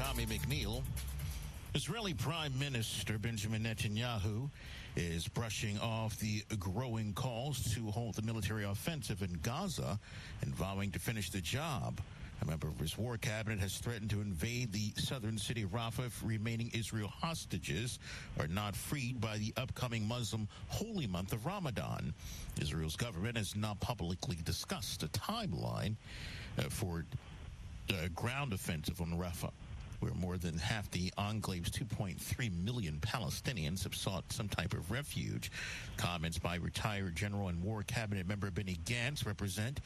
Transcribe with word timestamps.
Tommy 0.00 0.24
McNeil. 0.24 0.82
Israeli 1.74 2.14
Prime 2.14 2.58
Minister 2.58 3.18
Benjamin 3.18 3.64
Netanyahu 3.64 4.48
is 4.96 5.28
brushing 5.28 5.78
off 5.78 6.18
the 6.18 6.42
growing 6.58 7.12
calls 7.12 7.74
to 7.74 7.90
halt 7.90 8.16
the 8.16 8.22
military 8.22 8.64
offensive 8.64 9.20
in 9.20 9.38
Gaza 9.42 10.00
and 10.40 10.54
vowing 10.54 10.90
to 10.92 10.98
finish 10.98 11.28
the 11.28 11.42
job. 11.42 12.00
A 12.40 12.46
member 12.46 12.66
of 12.66 12.78
his 12.78 12.96
war 12.96 13.18
cabinet 13.18 13.60
has 13.60 13.76
threatened 13.76 14.08
to 14.10 14.22
invade 14.22 14.72
the 14.72 14.90
southern 14.96 15.36
city 15.36 15.64
of 15.64 15.72
Rafah 15.72 16.06
if 16.06 16.22
remaining 16.24 16.70
Israel 16.72 17.08
hostages 17.08 17.98
are 18.38 18.48
not 18.48 18.74
freed 18.74 19.20
by 19.20 19.36
the 19.36 19.52
upcoming 19.58 20.08
Muslim 20.08 20.48
holy 20.68 21.08
month 21.08 21.34
of 21.34 21.44
Ramadan. 21.44 22.14
Israel's 22.58 22.96
government 22.96 23.36
has 23.36 23.54
not 23.54 23.78
publicly 23.80 24.38
discussed 24.44 25.02
a 25.02 25.08
timeline 25.08 25.96
uh, 26.58 26.62
for 26.70 27.04
a 28.02 28.08
ground 28.08 28.54
offensive 28.54 29.02
on 29.02 29.08
Rafah 29.18 29.50
where 30.00 30.14
more 30.14 30.38
than 30.38 30.58
half 30.58 30.90
the 30.90 31.12
enclave's 31.16 31.70
2.3 31.70 32.64
million 32.64 32.98
Palestinians 33.00 33.84
have 33.84 33.94
sought 33.94 34.32
some 34.32 34.48
type 34.48 34.74
of 34.74 34.90
refuge. 34.90 35.52
Comments 35.96 36.38
by 36.38 36.56
retired 36.56 37.14
General 37.14 37.48
and 37.48 37.62
War 37.62 37.82
Cabinet 37.82 38.26
member 38.26 38.50
Benny 38.50 38.78
Gantz 38.84 39.24
represent 39.24 39.80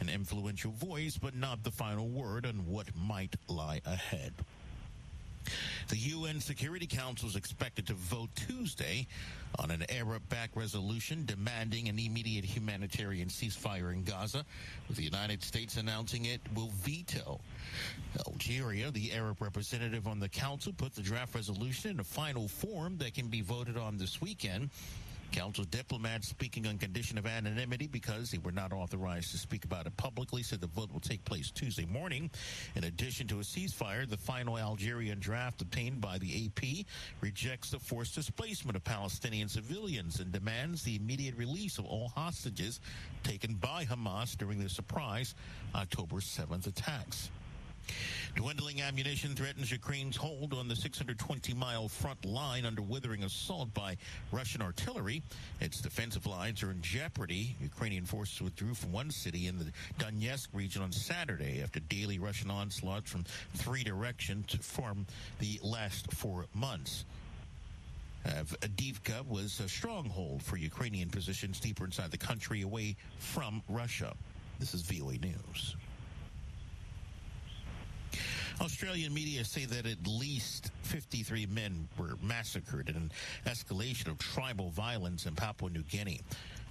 an 0.00 0.08
influential 0.08 0.72
voice, 0.72 1.16
but 1.16 1.34
not 1.34 1.62
the 1.62 1.70
final 1.70 2.08
word 2.08 2.46
on 2.46 2.66
what 2.66 2.88
might 2.96 3.36
lie 3.48 3.80
ahead. 3.86 4.34
The 5.88 5.96
UN 5.96 6.40
Security 6.40 6.86
Council 6.86 7.28
is 7.28 7.36
expected 7.36 7.86
to 7.88 7.94
vote 7.94 8.30
Tuesday 8.34 9.06
on 9.58 9.70
an 9.70 9.84
Arab-backed 9.88 10.56
resolution 10.56 11.24
demanding 11.26 11.88
an 11.88 11.98
immediate 11.98 12.44
humanitarian 12.44 13.28
ceasefire 13.28 13.92
in 13.92 14.04
Gaza, 14.04 14.44
with 14.88 14.96
the 14.96 15.02
United 15.02 15.42
States 15.42 15.76
announcing 15.76 16.26
it 16.26 16.40
will 16.54 16.70
veto. 16.74 17.40
Algeria, 18.26 18.90
the 18.90 19.12
Arab 19.12 19.40
representative 19.40 20.06
on 20.06 20.20
the 20.20 20.28
council, 20.28 20.72
put 20.72 20.94
the 20.94 21.02
draft 21.02 21.34
resolution 21.34 21.90
in 21.92 22.00
a 22.00 22.04
final 22.04 22.46
form 22.46 22.96
that 22.98 23.14
can 23.14 23.28
be 23.28 23.40
voted 23.40 23.76
on 23.76 23.96
this 23.96 24.20
weekend. 24.20 24.70
Council 25.32 25.64
diplomats 25.70 26.28
speaking 26.28 26.66
on 26.66 26.76
condition 26.78 27.16
of 27.16 27.26
anonymity 27.26 27.86
because 27.86 28.30
they 28.30 28.38
were 28.38 28.52
not 28.52 28.72
authorized 28.72 29.30
to 29.30 29.38
speak 29.38 29.64
about 29.64 29.86
it 29.86 29.96
publicly 29.96 30.42
said 30.42 30.60
the 30.60 30.66
vote 30.66 30.92
will 30.92 31.00
take 31.00 31.24
place 31.24 31.50
Tuesday 31.50 31.86
morning. 31.86 32.30
In 32.74 32.84
addition 32.84 33.26
to 33.28 33.36
a 33.36 33.42
ceasefire, 33.42 34.08
the 34.08 34.16
final 34.16 34.58
Algerian 34.58 35.18
draft 35.20 35.62
obtained 35.62 36.00
by 36.00 36.18
the 36.18 36.46
AP 36.46 36.86
rejects 37.20 37.70
the 37.70 37.78
forced 37.78 38.14
displacement 38.14 38.76
of 38.76 38.84
Palestinian 38.84 39.48
civilians 39.48 40.20
and 40.20 40.32
demands 40.32 40.82
the 40.82 40.96
immediate 40.96 41.36
release 41.36 41.78
of 41.78 41.84
all 41.84 42.08
hostages 42.08 42.80
taken 43.22 43.54
by 43.54 43.84
Hamas 43.84 44.36
during 44.36 44.58
the 44.58 44.68
surprise 44.68 45.34
October 45.74 46.16
7th 46.16 46.66
attacks. 46.66 47.30
Dwindling 48.36 48.80
ammunition 48.80 49.34
threatens 49.34 49.70
Ukraine's 49.70 50.16
hold 50.16 50.54
on 50.54 50.68
the 50.68 50.76
620 50.76 51.54
mile 51.54 51.88
front 51.88 52.24
line 52.24 52.64
under 52.64 52.82
withering 52.82 53.24
assault 53.24 53.72
by 53.74 53.96
Russian 54.32 54.62
artillery. 54.62 55.22
Its 55.60 55.80
defensive 55.80 56.26
lines 56.26 56.62
are 56.62 56.70
in 56.70 56.80
jeopardy. 56.80 57.56
Ukrainian 57.60 58.04
forces 58.04 58.40
withdrew 58.40 58.74
from 58.74 58.92
one 58.92 59.10
city 59.10 59.46
in 59.46 59.58
the 59.58 59.72
Donetsk 59.98 60.48
region 60.52 60.82
on 60.82 60.92
Saturday 60.92 61.62
after 61.62 61.80
daily 61.80 62.18
Russian 62.18 62.50
onslaughts 62.50 63.10
from 63.10 63.24
three 63.54 63.82
directions 63.82 64.56
from 64.60 65.06
the 65.38 65.58
last 65.62 66.12
four 66.12 66.46
months. 66.54 67.04
Avdiivka 68.26 69.26
was 69.26 69.60
a 69.60 69.68
stronghold 69.68 70.42
for 70.42 70.56
Ukrainian 70.56 71.08
positions 71.08 71.58
deeper 71.58 71.84
inside 71.84 72.10
the 72.10 72.18
country 72.18 72.62
away 72.62 72.96
from 73.18 73.62
Russia. 73.68 74.14
This 74.58 74.74
is 74.74 74.82
VOA 74.82 75.14
News. 75.14 75.76
Australian 78.60 79.14
media 79.14 79.42
say 79.42 79.64
that 79.64 79.86
at 79.86 80.06
least 80.06 80.70
53 80.82 81.46
men 81.46 81.88
were 81.98 82.14
massacred 82.22 82.90
in 82.90 82.96
an 82.96 83.12
escalation 83.46 84.08
of 84.08 84.18
tribal 84.18 84.68
violence 84.70 85.24
in 85.24 85.34
Papua 85.34 85.70
New 85.70 85.82
Guinea. 85.82 86.20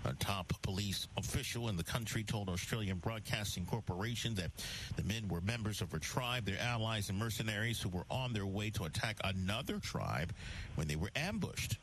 A 0.05 0.13
top 0.13 0.53
police 0.61 1.07
official 1.17 1.67
in 1.67 1.75
the 1.75 1.83
country 1.83 2.23
told 2.23 2.47
Australian 2.47 2.97
Broadcasting 2.99 3.65
Corporation 3.65 4.35
that 4.35 4.51
the 4.95 5.03
men 5.03 5.27
were 5.27 5.41
members 5.41 5.81
of 5.81 5.93
a 5.93 5.99
tribe, 5.99 6.45
their 6.45 6.59
allies 6.59 7.09
and 7.09 7.17
mercenaries 7.17 7.81
who 7.81 7.89
were 7.89 8.05
on 8.09 8.33
their 8.33 8.45
way 8.45 8.69
to 8.69 8.85
attack 8.85 9.17
another 9.23 9.79
tribe 9.79 10.31
when 10.75 10.87
they 10.87 10.95
were 10.95 11.11
ambushed. 11.15 11.77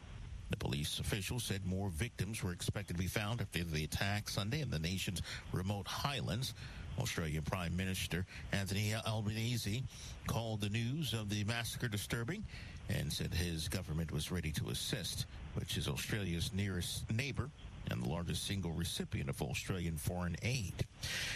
The 0.51 0.57
police 0.57 1.01
official 1.01 1.41
said 1.41 1.67
more 1.67 1.91
victims 1.91 2.43
were 2.43 2.53
expected 2.53 2.97
to 2.97 3.03
be 3.03 3.09
found 3.09 3.41
after 3.41 3.65
the 3.65 3.85
attack 3.85 4.29
Sunday 4.29 4.61
in 4.61 4.71
the 4.71 4.79
nation's 4.79 5.21
remote 5.53 5.89
highlands. 5.89 6.55
Australian 6.99 7.43
Prime 7.43 7.77
Minister 7.77 8.27
Anthony 8.53 8.95
Albanese 9.07 9.83
called 10.27 10.61
the 10.61 10.69
news 10.69 11.13
of 11.13 11.29
the 11.29 11.45
massacre 11.45 11.89
disturbing 11.89 12.45
and 12.89 13.13
said 13.13 13.35
his 13.35 13.69
government 13.69 14.13
was 14.13 14.31
ready 14.31 14.53
to 14.53 14.69
assist, 14.69 15.27
which 15.55 15.77
is 15.77 15.89
Australia's 15.89 16.53
nearest 16.53 17.11
neighbor 17.13 17.51
and 17.91 18.03
the 18.03 18.09
largest 18.09 18.47
single 18.47 18.73
recipient 18.73 19.29
of 19.29 19.41
Australian 19.43 19.97
foreign 19.97 20.37
aid. 20.43 20.75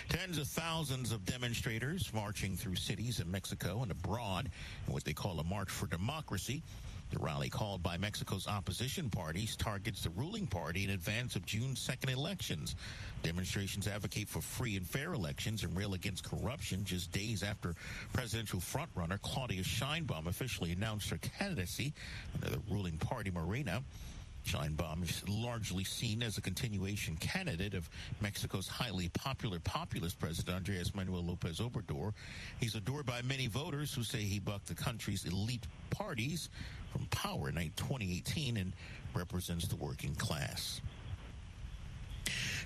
Tens 0.09 0.39
of 0.39 0.49
thousands 0.49 1.13
of 1.13 1.25
demonstrators 1.25 2.13
marching 2.13 2.57
through 2.57 2.77
cities 2.77 3.21
in 3.21 3.31
Mexico 3.31 3.83
and 3.83 3.91
abroad 3.91 4.51
in 4.87 4.93
what 4.93 5.05
they 5.05 5.13
call 5.13 5.39
a 5.39 5.45
march 5.45 5.71
for 5.71 5.87
democracy. 5.87 6.63
The 7.11 7.19
rally 7.19 7.49
called 7.49 7.83
by 7.83 7.97
Mexico's 7.97 8.47
opposition 8.47 9.11
parties 9.11 9.57
targets 9.57 10.03
the 10.03 10.11
ruling 10.11 10.47
party 10.47 10.85
in 10.85 10.91
advance 10.91 11.35
of 11.35 11.45
June 11.45 11.75
second 11.75 12.11
elections. 12.11 12.77
Demonstrations 13.25 13.89
advocate 13.89 14.29
for 14.29 14.41
free 14.41 14.77
and 14.77 14.87
fair 14.87 15.13
elections 15.13 15.65
and 15.65 15.77
rail 15.77 15.95
against 15.95 16.23
corruption 16.23 16.85
just 16.85 17.11
days 17.11 17.43
after 17.43 17.75
presidential 18.13 18.61
frontrunner 18.61 19.21
Claudia 19.23 19.63
Sheinbaum 19.63 20.29
officially 20.29 20.71
announced 20.71 21.11
her 21.11 21.19
candidacy 21.19 21.93
under 22.37 22.51
the 22.51 22.63
ruling 22.71 22.97
party 22.97 23.33
Morena. 23.33 23.83
Sheinbaum 24.47 25.03
is 25.03 25.29
largely 25.29 25.85
seen 25.85 26.23
as 26.23 26.39
a 26.39 26.41
continuation 26.41 27.17
candidate 27.17 27.75
of 27.75 27.91
Mexico's 28.21 28.69
highly 28.69 29.09
popular 29.11 29.59
populist 29.61 30.19
president 30.19 30.57
Andres 30.57 30.95
Manuel 30.95 31.25
Lopez 31.25 31.61
Obrador. 31.61 32.15
He's 32.59 32.75
adored 32.75 33.05
by 33.05 33.21
many 33.23 33.49
voters 33.49 33.93
who 33.93 34.03
say 34.03 34.21
he 34.21 34.39
bucked 34.39 34.69
the 34.69 34.75
country's 34.75 35.25
elite 35.25 35.67
parties 35.91 36.49
from 36.91 37.07
power 37.07 37.49
in 37.49 37.55
2018 37.55 38.57
and 38.57 38.73
represents 39.15 39.67
the 39.67 39.77
working 39.77 40.15
class. 40.15 40.81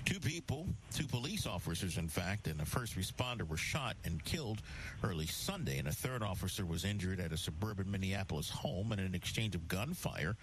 Two 0.05 0.19
people, 0.19 0.67
two 0.93 1.07
police 1.07 1.47
officers, 1.47 1.97
in 1.97 2.07
fact, 2.07 2.47
and 2.47 2.61
a 2.61 2.65
first 2.65 2.95
responder 2.95 3.47
were 3.47 3.57
shot 3.57 3.95
and 4.05 4.23
killed 4.23 4.61
early 5.03 5.25
Sunday, 5.25 5.79
and 5.79 5.87
a 5.87 5.91
third 5.91 6.21
officer 6.21 6.63
was 6.63 6.85
injured 6.85 7.19
at 7.19 7.31
a 7.31 7.37
suburban 7.37 7.89
Minneapolis 7.89 8.49
home 8.49 8.91
in 8.91 8.99
an 8.99 9.15
exchange 9.15 9.55
of 9.55 9.67
gunfire 9.67 10.35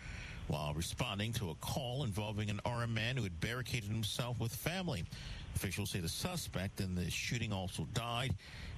while 0.53 0.75
responding 0.75 1.33
to 1.33 1.49
a 1.49 1.55
call 1.57 2.05
involving 2.05 2.51
an 2.51 2.61
armed 2.67 2.95
man 2.95 3.17
who 3.17 3.23
had 3.23 3.41
barricaded 3.41 3.89
himself 3.89 4.39
with 4.39 4.55
family. 4.55 5.03
Officials 5.57 5.91
say 5.91 6.01
the 6.01 6.09
suspect 6.11 6.79
in 6.79 6.95
the 6.95 7.11
shooting 7.11 7.55
also 7.55 7.89
died. 7.95 8.35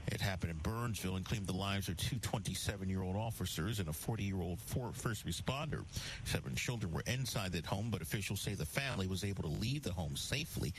It 0.07 0.21
happened 0.21 0.53
in 0.53 0.59
Burnsville 0.59 1.17
and 1.17 1.25
claimed 1.25 1.49
the 1.49 1.57
lives 1.57 1.89
of 1.89 1.97
two 1.97 2.17
27-year-old 2.17 3.17
officers 3.17 3.81
and 3.81 3.89
a 3.89 3.93
40-year-old 3.93 4.61
first 4.61 5.27
responder. 5.27 5.83
Seven 6.25 6.55
children 6.55 6.93
were 6.93 7.03
inside 7.09 7.51
that 7.53 7.67
home, 7.67 7.89
but 7.91 8.03
officials 8.03 8.41
say 8.41 8.55
the 8.55 8.65
family 8.65 9.09
was 9.09 9.25
able 9.25 9.43
to 9.43 9.49
leave 9.49 9.83
the 9.83 9.93
home 9.93 10.15
safely. 10.15 10.73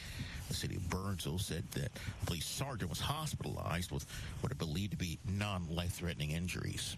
The 0.47 0.53
city 0.53 0.77
of 0.77 0.89
Burnsville 0.89 1.39
said 1.39 1.63
that 1.71 1.91
police 2.25 2.45
sergeant 2.45 2.89
was 2.89 3.01
hospitalized 3.01 3.91
with 3.91 4.05
what 4.39 4.51
are 4.51 4.55
believed 4.55 4.91
to 4.91 4.97
be 4.97 5.19
non-life-threatening 5.27 6.31
injuries. 6.31 6.95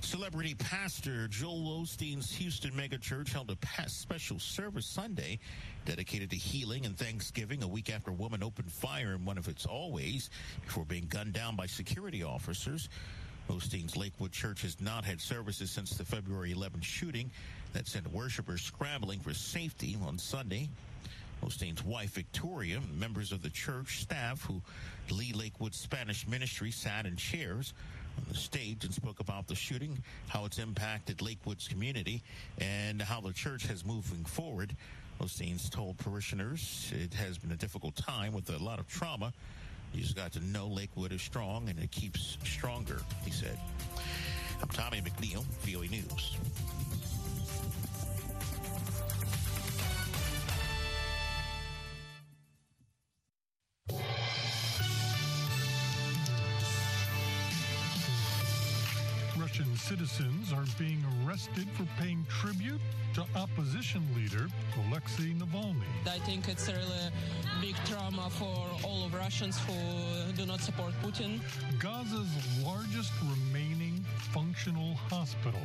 Celebrity 0.00 0.54
pastor 0.54 1.26
Joel 1.28 1.82
Osteen's 1.82 2.34
Houston 2.36 2.72
megachurch 2.72 3.28
held 3.32 3.50
a 3.50 3.88
special 3.88 4.38
service 4.38 4.86
Sunday 4.86 5.38
dedicated 5.84 6.30
to 6.30 6.36
healing 6.36 6.86
and 6.86 6.96
Thanksgiving 6.96 7.62
a 7.62 7.68
week 7.68 7.90
after 7.90 8.10
a 8.10 8.14
woman 8.14 8.42
opened 8.42 8.70
fire 8.70 9.14
in 9.14 9.24
one 9.24 9.38
of 9.38 9.48
its 9.48 9.66
always 9.66 10.30
before 10.64 10.84
being 10.84 11.06
gunned 11.08 11.32
down 11.32 11.56
by 11.56 11.66
security 11.66 12.22
officers. 12.22 12.88
Osteen's 13.50 13.96
Lakewood 13.96 14.32
Church 14.32 14.62
has 14.62 14.80
not 14.80 15.04
had 15.04 15.20
services 15.20 15.70
since 15.70 15.90
the 15.90 16.04
February 16.04 16.52
11th 16.52 16.84
shooting 16.84 17.30
that 17.72 17.86
sent 17.86 18.06
worshipers 18.12 18.62
scrambling 18.62 19.20
for 19.20 19.32
safety 19.34 19.96
on 20.06 20.18
Sunday. 20.18 20.68
Osteen's 21.44 21.84
wife, 21.84 22.10
Victoria, 22.10 22.80
members 22.98 23.30
of 23.30 23.42
the 23.42 23.50
church 23.50 24.00
staff 24.00 24.42
who 24.42 24.60
lead 25.10 25.36
Lakewood 25.36 25.74
Spanish 25.74 26.26
ministry 26.26 26.70
sat 26.70 27.06
in 27.06 27.16
chairs 27.16 27.72
the 28.28 28.34
stage 28.34 28.84
and 28.84 28.92
spoke 28.92 29.20
about 29.20 29.46
the 29.46 29.54
shooting, 29.54 29.96
how 30.28 30.44
it's 30.44 30.58
impacted 30.58 31.22
Lakewood's 31.22 31.68
community, 31.68 32.22
and 32.58 33.00
how 33.00 33.20
the 33.20 33.32
church 33.32 33.66
has 33.66 33.84
moving 33.84 34.24
forward. 34.24 34.74
Osteen's 35.20 35.70
told 35.70 35.96
parishioners 35.98 36.92
it 36.94 37.14
has 37.14 37.38
been 37.38 37.52
a 37.52 37.56
difficult 37.56 37.96
time 37.96 38.32
with 38.32 38.50
a 38.50 38.62
lot 38.62 38.78
of 38.78 38.88
trauma. 38.88 39.32
You 39.94 40.02
just 40.02 40.16
got 40.16 40.32
to 40.32 40.40
know 40.40 40.66
Lakewood 40.66 41.12
is 41.12 41.22
strong 41.22 41.68
and 41.68 41.78
it 41.78 41.90
keeps 41.90 42.36
stronger, 42.44 43.00
he 43.24 43.30
said. 43.30 43.58
I'm 44.60 44.68
Tommy 44.68 45.00
McNeil, 45.00 45.44
VOA 45.62 45.86
News. 45.86 46.36
Citizens 59.86 60.52
are 60.52 60.64
being 60.80 61.00
arrested 61.24 61.68
for 61.74 61.86
paying 61.96 62.26
tribute 62.28 62.80
to 63.14 63.24
opposition 63.36 64.02
leader 64.16 64.48
Alexei 64.88 65.32
Navalny. 65.32 65.86
I 66.04 66.18
think 66.18 66.48
it's 66.48 66.68
a 66.68 66.72
really 66.72 67.10
big 67.60 67.76
trauma 67.84 68.28
for 68.30 68.66
all 68.82 69.04
of 69.06 69.14
Russians 69.14 69.56
who 69.60 70.32
do 70.32 70.44
not 70.44 70.60
support 70.60 70.92
Putin. 71.04 71.38
Gaza's 71.78 72.34
largest 72.64 73.12
remaining 73.22 74.04
functional 74.32 74.94
hospital 75.08 75.62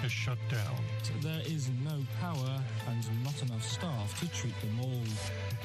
has 0.00 0.12
shut 0.12 0.38
down. 0.48 0.76
There 1.20 1.42
is 1.44 1.70
no 1.82 2.04
power 2.20 2.62
and 2.88 3.24
not 3.24 3.42
enough 3.42 3.64
staff 3.68 4.20
to 4.20 4.28
treat 4.28 4.54
them 4.60 4.78
all. 4.80 5.02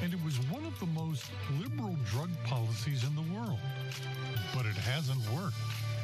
And 0.01 0.11
it 0.11 0.19
was 0.25 0.37
one 0.49 0.65
of 0.65 0.79
the 0.79 0.87
most 0.87 1.29
liberal 1.61 1.95
drug 2.11 2.31
policies 2.45 3.03
in 3.03 3.13
the 3.13 3.37
world. 3.37 3.59
But 4.55 4.65
it 4.65 4.75
hasn't 4.75 5.21
worked. 5.29 5.53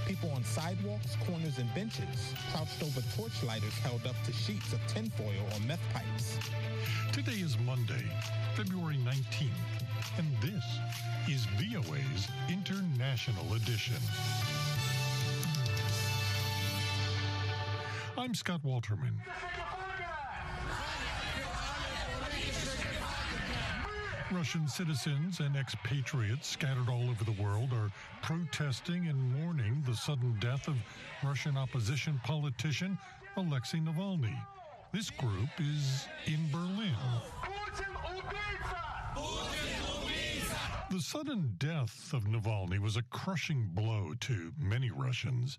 People 0.07 0.31
on 0.31 0.43
sidewalks, 0.43 1.15
corners, 1.25 1.57
and 1.57 1.73
benches 1.73 2.33
crouched 2.51 2.83
over 2.83 3.01
torchlighters 3.15 3.77
held 3.79 4.05
up 4.05 4.15
to 4.25 4.33
sheets 4.33 4.73
of 4.73 4.79
tinfoil 4.87 5.45
or 5.53 5.59
meth 5.67 5.79
pipes. 5.93 6.37
Today 7.13 7.39
is 7.39 7.57
Monday, 7.59 8.03
February 8.55 8.97
19th, 8.97 9.49
and 10.17 10.27
this 10.41 10.63
is 11.27 11.45
VOA's 11.57 12.27
International 12.49 13.53
Edition. 13.53 13.95
I'm 18.17 18.35
Scott 18.35 18.61
Walterman. 18.63 19.13
Russian 24.31 24.67
citizens 24.67 25.41
and 25.41 25.57
expatriates 25.57 26.47
scattered 26.47 26.87
all 26.87 27.09
over 27.09 27.23
the 27.25 27.41
world 27.41 27.73
are 27.73 27.91
protesting 28.21 29.07
and 29.07 29.19
mourning 29.33 29.83
the 29.85 29.95
sudden 29.95 30.37
death 30.39 30.69
of 30.69 30.77
Russian 31.21 31.57
opposition 31.57 32.19
politician 32.23 32.97
Alexei 33.35 33.79
Navalny. 33.79 34.35
This 34.93 35.09
group 35.09 35.49
is 35.59 36.07
in 36.27 36.49
Berlin. 36.49 36.95
The 40.89 41.01
sudden 41.01 41.55
death 41.57 42.13
of 42.13 42.23
Navalny 42.23 42.79
was 42.79 42.95
a 42.95 43.03
crushing 43.03 43.69
blow 43.73 44.13
to 44.21 44.53
many 44.57 44.91
Russians 44.91 45.57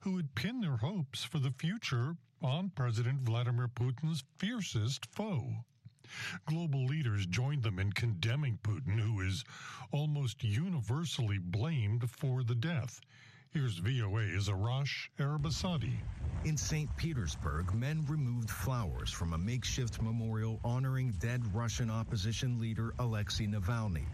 who 0.00 0.16
had 0.16 0.34
pinned 0.34 0.62
their 0.62 0.78
hopes 0.78 1.24
for 1.24 1.38
the 1.38 1.52
future 1.58 2.16
on 2.40 2.70
President 2.74 3.20
Vladimir 3.20 3.68
Putin's 3.68 4.24
fiercest 4.38 5.06
foe. 5.12 5.64
Global 6.46 6.84
leaders 6.86 7.26
joined 7.26 7.62
them 7.62 7.78
in 7.78 7.92
condemning 7.92 8.58
Putin, 8.62 8.98
who 8.98 9.20
is 9.20 9.44
almost 9.92 10.42
universally 10.44 11.38
blamed 11.38 12.10
for 12.10 12.42
the 12.42 12.54
death. 12.54 13.00
Here's 13.50 13.78
VOA's 13.78 14.48
Arash 14.48 15.08
Arabasadi. 15.18 15.96
In 16.44 16.56
St. 16.56 16.94
Petersburg, 16.96 17.74
men 17.74 18.04
removed 18.06 18.50
flowers 18.50 19.10
from 19.10 19.32
a 19.32 19.38
makeshift 19.38 20.02
memorial 20.02 20.60
honoring 20.62 21.12
dead 21.18 21.42
Russian 21.54 21.90
opposition 21.90 22.60
leader 22.60 22.92
Alexei 22.98 23.46
Navalny. 23.46 24.04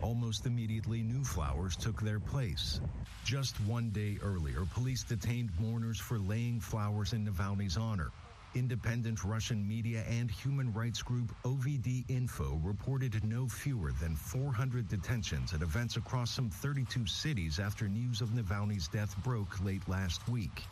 Almost 0.00 0.46
immediately, 0.46 1.02
new 1.02 1.22
flowers 1.22 1.76
took 1.76 2.00
their 2.00 2.20
place. 2.20 2.80
Just 3.24 3.60
one 3.62 3.90
day 3.90 4.16
earlier, 4.22 4.64
police 4.72 5.02
detained 5.02 5.50
mourners 5.60 5.98
for 5.98 6.18
laying 6.18 6.60
flowers 6.60 7.12
in 7.12 7.26
Navalny's 7.26 7.76
honor. 7.76 8.10
Independent 8.54 9.24
Russian 9.24 9.66
media 9.66 10.04
and 10.08 10.30
human 10.30 10.72
rights 10.72 11.02
group 11.02 11.34
OVD 11.44 12.04
Info 12.08 12.60
reported 12.62 13.22
no 13.24 13.46
fewer 13.46 13.92
than 14.00 14.16
400 14.16 14.88
detentions 14.88 15.52
at 15.52 15.62
events 15.62 15.96
across 15.96 16.30
some 16.30 16.48
32 16.48 17.06
cities 17.06 17.58
after 17.58 17.88
news 17.88 18.20
of 18.20 18.30
Navalny's 18.30 18.88
death 18.88 19.14
broke 19.22 19.62
late 19.62 19.86
last 19.88 20.26
week. 20.28 20.64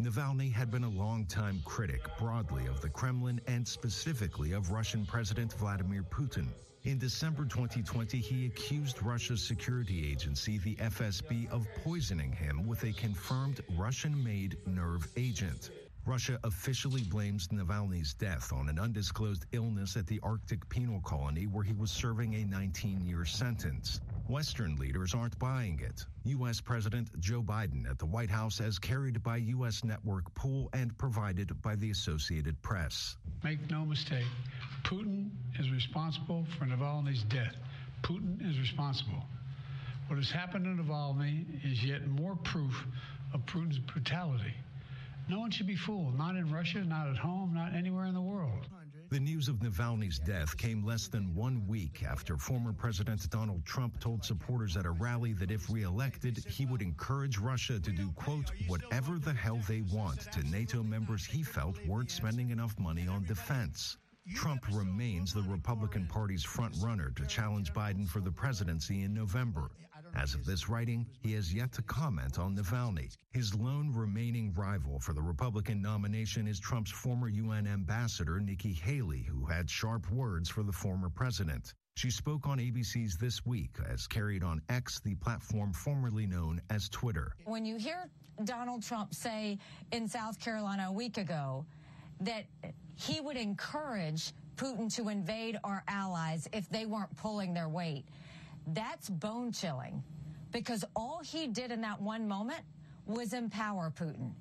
Navalny 0.00 0.52
had 0.52 0.70
been 0.70 0.84
a 0.84 0.88
longtime 0.88 1.62
critic 1.64 2.02
broadly 2.18 2.66
of 2.66 2.80
the 2.80 2.88
Kremlin 2.88 3.40
and 3.46 3.66
specifically 3.66 4.52
of 4.52 4.70
Russian 4.70 5.06
President 5.06 5.52
Vladimir 5.54 6.02
Putin. 6.02 6.48
In 6.84 6.98
December 6.98 7.44
2020, 7.44 8.18
he 8.18 8.46
accused 8.46 9.02
Russia's 9.02 9.40
security 9.40 10.10
agency, 10.10 10.58
the 10.58 10.74
FSB, 10.76 11.48
of 11.50 11.66
poisoning 11.84 12.32
him 12.32 12.66
with 12.66 12.82
a 12.82 12.92
confirmed 12.92 13.60
Russian 13.78 14.22
made 14.24 14.56
nerve 14.66 15.06
agent. 15.16 15.70
Russia 16.04 16.36
officially 16.42 17.02
blames 17.04 17.46
Navalny's 17.48 18.12
death 18.14 18.52
on 18.52 18.68
an 18.68 18.78
undisclosed 18.78 19.46
illness 19.52 19.96
at 19.96 20.04
the 20.08 20.18
Arctic 20.24 20.68
penal 20.68 21.00
colony 21.02 21.46
where 21.46 21.62
he 21.62 21.72
was 21.74 21.92
serving 21.92 22.34
a 22.34 22.44
19 22.44 23.00
year 23.04 23.24
sentence. 23.24 24.00
Western 24.28 24.74
leaders 24.76 25.14
aren't 25.14 25.38
buying 25.38 25.78
it. 25.78 26.04
U.S. 26.24 26.60
President 26.60 27.08
Joe 27.20 27.40
Biden 27.40 27.88
at 27.88 27.98
the 28.00 28.06
White 28.06 28.30
House 28.30 28.60
as 28.60 28.80
carried 28.80 29.22
by 29.22 29.36
U.S. 29.36 29.84
network 29.84 30.32
pool 30.34 30.68
and 30.72 30.96
provided 30.98 31.60
by 31.62 31.76
the 31.76 31.90
Associated 31.90 32.60
Press. 32.62 33.16
Make 33.44 33.70
no 33.70 33.84
mistake, 33.84 34.26
Putin 34.82 35.30
is 35.60 35.70
responsible 35.70 36.44
for 36.58 36.64
Navalny's 36.64 37.22
death. 37.24 37.54
Putin 38.02 38.40
is 38.50 38.58
responsible. 38.58 39.22
What 40.08 40.16
has 40.16 40.32
happened 40.32 40.64
to 40.64 40.82
Navalny 40.82 41.44
is 41.64 41.84
yet 41.84 42.08
more 42.08 42.34
proof 42.34 42.86
of 43.32 43.46
Putin's 43.46 43.78
brutality. 43.78 44.52
No 45.28 45.40
one 45.40 45.50
should 45.50 45.66
be 45.66 45.76
fooled, 45.76 46.18
not 46.18 46.36
in 46.36 46.50
Russia, 46.50 46.84
not 46.84 47.08
at 47.08 47.16
home, 47.16 47.54
not 47.54 47.74
anywhere 47.74 48.06
in 48.06 48.14
the 48.14 48.20
world. 48.20 48.68
The 49.10 49.20
news 49.20 49.48
of 49.48 49.56
Navalny's 49.56 50.18
death 50.18 50.56
came 50.56 50.82
less 50.82 51.06
than 51.06 51.34
one 51.34 51.66
week 51.66 52.02
after 52.02 52.38
former 52.38 52.72
President 52.72 53.28
Donald 53.28 53.64
Trump 53.66 54.00
told 54.00 54.24
supporters 54.24 54.76
at 54.76 54.86
a 54.86 54.90
rally 54.90 55.34
that 55.34 55.50
if 55.50 55.68
reelected, 55.68 56.38
he 56.38 56.64
would 56.64 56.80
encourage 56.80 57.36
Russia 57.36 57.78
to 57.78 57.92
do, 57.92 58.10
quote, 58.12 58.50
whatever 58.68 59.18
the 59.18 59.34
hell 59.34 59.60
they 59.68 59.82
want 59.82 60.32
to 60.32 60.42
NATO 60.50 60.82
members 60.82 61.26
he 61.26 61.42
felt 61.42 61.76
weren't 61.86 62.10
spending 62.10 62.50
enough 62.50 62.78
money 62.78 63.06
on 63.06 63.24
defense. 63.24 63.98
Trump 64.34 64.64
remains 64.72 65.34
the 65.34 65.42
Republican 65.42 66.06
Party's 66.06 66.44
front 66.44 66.74
runner 66.80 67.10
to 67.10 67.26
challenge 67.26 67.72
Biden 67.74 68.08
for 68.08 68.20
the 68.20 68.32
presidency 68.32 69.02
in 69.02 69.12
November. 69.12 69.70
As 70.14 70.34
of 70.34 70.44
this 70.44 70.68
writing, 70.68 71.06
he 71.20 71.32
has 71.32 71.52
yet 71.54 71.72
to 71.72 71.82
comment 71.82 72.38
on 72.38 72.54
Navalny. 72.54 73.16
His 73.30 73.54
lone 73.54 73.90
remaining 73.92 74.52
rival 74.54 74.98
for 75.00 75.14
the 75.14 75.22
Republican 75.22 75.80
nomination 75.80 76.46
is 76.46 76.60
Trump's 76.60 76.90
former 76.90 77.28
UN 77.28 77.66
ambassador, 77.66 78.38
Nikki 78.38 78.72
Haley, 78.72 79.22
who 79.22 79.46
had 79.46 79.70
sharp 79.70 80.10
words 80.10 80.48
for 80.48 80.62
the 80.62 80.72
former 80.72 81.08
president. 81.08 81.74
She 81.94 82.10
spoke 82.10 82.46
on 82.46 82.58
ABC's 82.58 83.16
This 83.16 83.44
Week 83.46 83.70
as 83.90 84.06
carried 84.06 84.42
on 84.42 84.60
X, 84.68 85.00
the 85.00 85.14
platform 85.16 85.72
formerly 85.72 86.26
known 86.26 86.60
as 86.70 86.88
Twitter. 86.88 87.32
When 87.44 87.64
you 87.64 87.76
hear 87.76 88.10
Donald 88.44 88.82
Trump 88.82 89.14
say 89.14 89.58
in 89.92 90.08
South 90.08 90.38
Carolina 90.38 90.86
a 90.88 90.92
week 90.92 91.18
ago 91.18 91.66
that 92.20 92.44
he 92.94 93.20
would 93.20 93.36
encourage 93.36 94.32
Putin 94.56 94.94
to 94.94 95.08
invade 95.08 95.58
our 95.64 95.82
allies 95.88 96.48
if 96.52 96.68
they 96.68 96.86
weren't 96.86 97.14
pulling 97.16 97.52
their 97.54 97.68
weight, 97.68 98.04
that's 98.68 99.08
bone 99.08 99.52
chilling 99.52 100.02
because 100.52 100.84
all 100.94 101.20
he 101.24 101.46
did 101.46 101.70
in 101.70 101.80
that 101.80 102.00
one 102.00 102.28
moment 102.28 102.60
was 103.06 103.32
empower 103.32 103.92
Putin. 103.96 104.32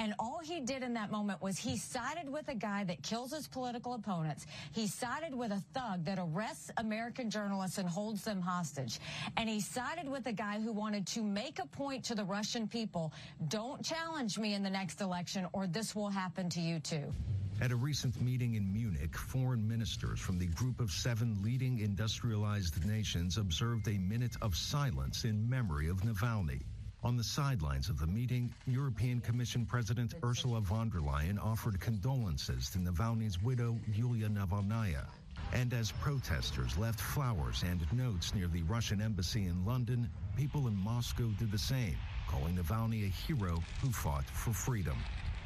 And 0.00 0.14
all 0.20 0.38
he 0.40 0.60
did 0.60 0.84
in 0.84 0.94
that 0.94 1.10
moment 1.10 1.42
was 1.42 1.58
he 1.58 1.76
sided 1.76 2.30
with 2.30 2.46
a 2.48 2.54
guy 2.54 2.84
that 2.84 3.02
kills 3.02 3.32
his 3.32 3.48
political 3.48 3.94
opponents. 3.94 4.46
He 4.70 4.86
sided 4.86 5.34
with 5.34 5.50
a 5.50 5.60
thug 5.74 6.04
that 6.04 6.20
arrests 6.20 6.70
American 6.76 7.30
journalists 7.30 7.78
and 7.78 7.88
holds 7.88 8.22
them 8.22 8.40
hostage. 8.40 9.00
And 9.36 9.48
he 9.48 9.60
sided 9.60 10.08
with 10.08 10.26
a 10.26 10.32
guy 10.32 10.60
who 10.60 10.72
wanted 10.72 11.04
to 11.08 11.22
make 11.22 11.58
a 11.58 11.66
point 11.66 12.04
to 12.04 12.14
the 12.14 12.24
Russian 12.24 12.68
people 12.68 13.12
don't 13.48 13.84
challenge 13.84 14.38
me 14.38 14.54
in 14.54 14.62
the 14.62 14.70
next 14.70 15.00
election 15.00 15.48
or 15.52 15.66
this 15.66 15.96
will 15.96 16.10
happen 16.10 16.48
to 16.50 16.60
you 16.60 16.78
too. 16.78 17.12
At 17.60 17.72
a 17.72 17.76
recent 17.76 18.22
meeting 18.22 18.54
in 18.54 18.72
Munich, 18.72 19.16
foreign 19.16 19.66
ministers 19.66 20.20
from 20.20 20.38
the 20.38 20.46
group 20.46 20.78
of 20.78 20.92
seven 20.92 21.42
leading 21.42 21.80
industrialized 21.80 22.86
nations 22.86 23.36
observed 23.36 23.88
a 23.88 23.98
minute 23.98 24.36
of 24.40 24.56
silence 24.56 25.24
in 25.24 25.50
memory 25.50 25.88
of 25.88 26.02
Navalny. 26.02 26.62
On 27.02 27.16
the 27.16 27.24
sidelines 27.24 27.88
of 27.88 27.98
the 27.98 28.06
meeting, 28.06 28.54
European 28.68 29.20
Commission 29.20 29.66
President 29.66 30.14
Ursula 30.22 30.60
von 30.60 30.88
der 30.88 31.00
Leyen 31.00 31.36
offered 31.36 31.80
condolences 31.80 32.70
to 32.70 32.78
Navalny's 32.78 33.42
widow, 33.42 33.76
Yulia 33.92 34.28
Navalnaya. 34.28 35.06
And 35.52 35.74
as 35.74 35.90
protesters 35.90 36.78
left 36.78 37.00
flowers 37.00 37.64
and 37.64 37.80
notes 37.92 38.36
near 38.36 38.46
the 38.46 38.62
Russian 38.62 39.00
embassy 39.00 39.46
in 39.46 39.64
London, 39.64 40.08
people 40.36 40.68
in 40.68 40.76
Moscow 40.76 41.28
did 41.40 41.50
the 41.50 41.58
same, 41.58 41.96
calling 42.28 42.56
Navalny 42.56 43.04
a 43.04 43.08
hero 43.08 43.60
who 43.82 43.90
fought 43.90 44.26
for 44.26 44.52
freedom. 44.52 44.96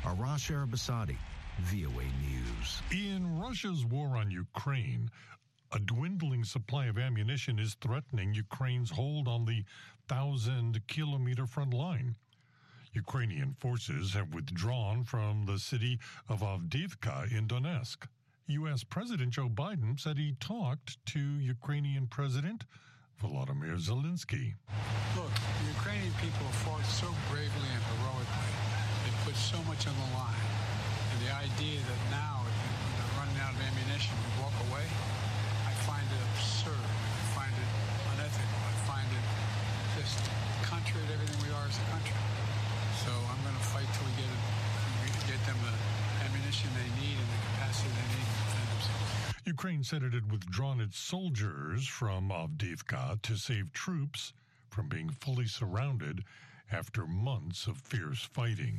Arash 0.04 0.50
Arabasadi, 0.50 1.16
VOA 1.60 2.04
News. 2.20 2.82
In 2.90 3.38
Russia's 3.38 3.84
war 3.84 4.16
on 4.16 4.30
Ukraine, 4.30 5.10
a 5.72 5.78
dwindling 5.78 6.44
supply 6.44 6.86
of 6.86 6.98
ammunition 6.98 7.58
is 7.58 7.74
threatening 7.74 8.34
Ukraine's 8.34 8.90
hold 8.90 9.28
on 9.28 9.44
the 9.44 9.64
thousand 10.08 10.86
kilometer 10.86 11.46
front 11.46 11.72
line. 11.74 12.16
Ukrainian 12.94 13.54
forces 13.58 14.12
have 14.12 14.34
withdrawn 14.34 15.04
from 15.04 15.46
the 15.46 15.58
city 15.58 15.98
of 16.28 16.40
Avdiivka 16.40 17.32
in 17.32 17.48
Donetsk. 17.48 18.06
U.S. 18.48 18.84
President 18.84 19.30
Joe 19.30 19.48
Biden 19.48 19.98
said 19.98 20.18
he 20.18 20.36
talked 20.40 21.04
to 21.06 21.18
Ukrainian 21.18 22.06
President 22.06 22.64
Volodymyr 23.22 23.78
Zelensky. 23.78 24.54
Look, 25.16 25.32
the 25.60 25.66
Ukrainian 25.76 26.12
people 26.20 26.48
fought 26.64 26.84
so 26.84 27.08
bravely 27.30 27.68
and 27.72 27.82
heroically. 27.90 28.52
They 29.04 29.24
put 29.24 29.36
so 29.36 29.62
much 29.62 29.86
on 29.86 29.94
the 29.94 30.18
line. 30.18 30.51
Idea 31.58 31.80
that 31.84 32.02
now, 32.10 32.42
they're 32.96 33.14
running 33.20 33.38
out 33.44 33.52
of 33.54 33.60
ammunition, 33.60 34.16
we 34.16 34.42
walk 34.42 34.56
away, 34.72 34.82
I 35.68 35.72
find 35.84 36.02
it 36.08 36.22
absurd. 36.32 36.74
I 36.74 37.24
find 37.36 37.52
it 37.52 37.70
unethical. 38.14 38.60
I 38.66 38.74
find 38.88 39.08
it 39.12 39.26
just 40.00 40.16
contrary 40.64 41.06
to 41.06 41.12
everything 41.12 41.38
we 41.44 41.52
are 41.54 41.66
as 41.68 41.76
a 41.76 41.86
country. 41.92 42.16
So 43.04 43.12
I'm 43.12 43.40
going 43.44 43.54
to 43.54 43.68
fight 43.68 43.86
till 43.94 44.06
we 44.08 44.14
get 44.16 44.32
it, 44.32 44.42
get 45.28 45.40
them 45.46 45.58
the 45.60 45.76
ammunition 46.24 46.70
they 46.74 46.88
need 46.98 47.20
and 47.20 47.28
the 47.28 47.40
capacity 47.52 47.90
they 48.00 48.08
need 48.16 48.26
to 48.26 48.36
defend 48.42 48.68
themselves. 48.72 49.10
Ukraine 49.44 49.84
said 49.84 50.02
it 50.02 50.14
had 50.14 50.32
withdrawn 50.32 50.80
its 50.80 50.98
soldiers 50.98 51.86
from 51.86 52.30
Avdiivka 52.30 53.22
to 53.22 53.36
save 53.36 53.72
troops 53.72 54.32
from 54.70 54.88
being 54.88 55.10
fully 55.10 55.46
surrounded 55.46 56.24
after 56.72 57.06
months 57.06 57.66
of 57.66 57.76
fierce 57.76 58.22
fighting. 58.22 58.78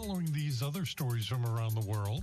Following 0.00 0.26
these 0.32 0.62
other 0.62 0.86
stories 0.86 1.26
from 1.26 1.44
around 1.44 1.74
the 1.74 1.86
world. 1.86 2.22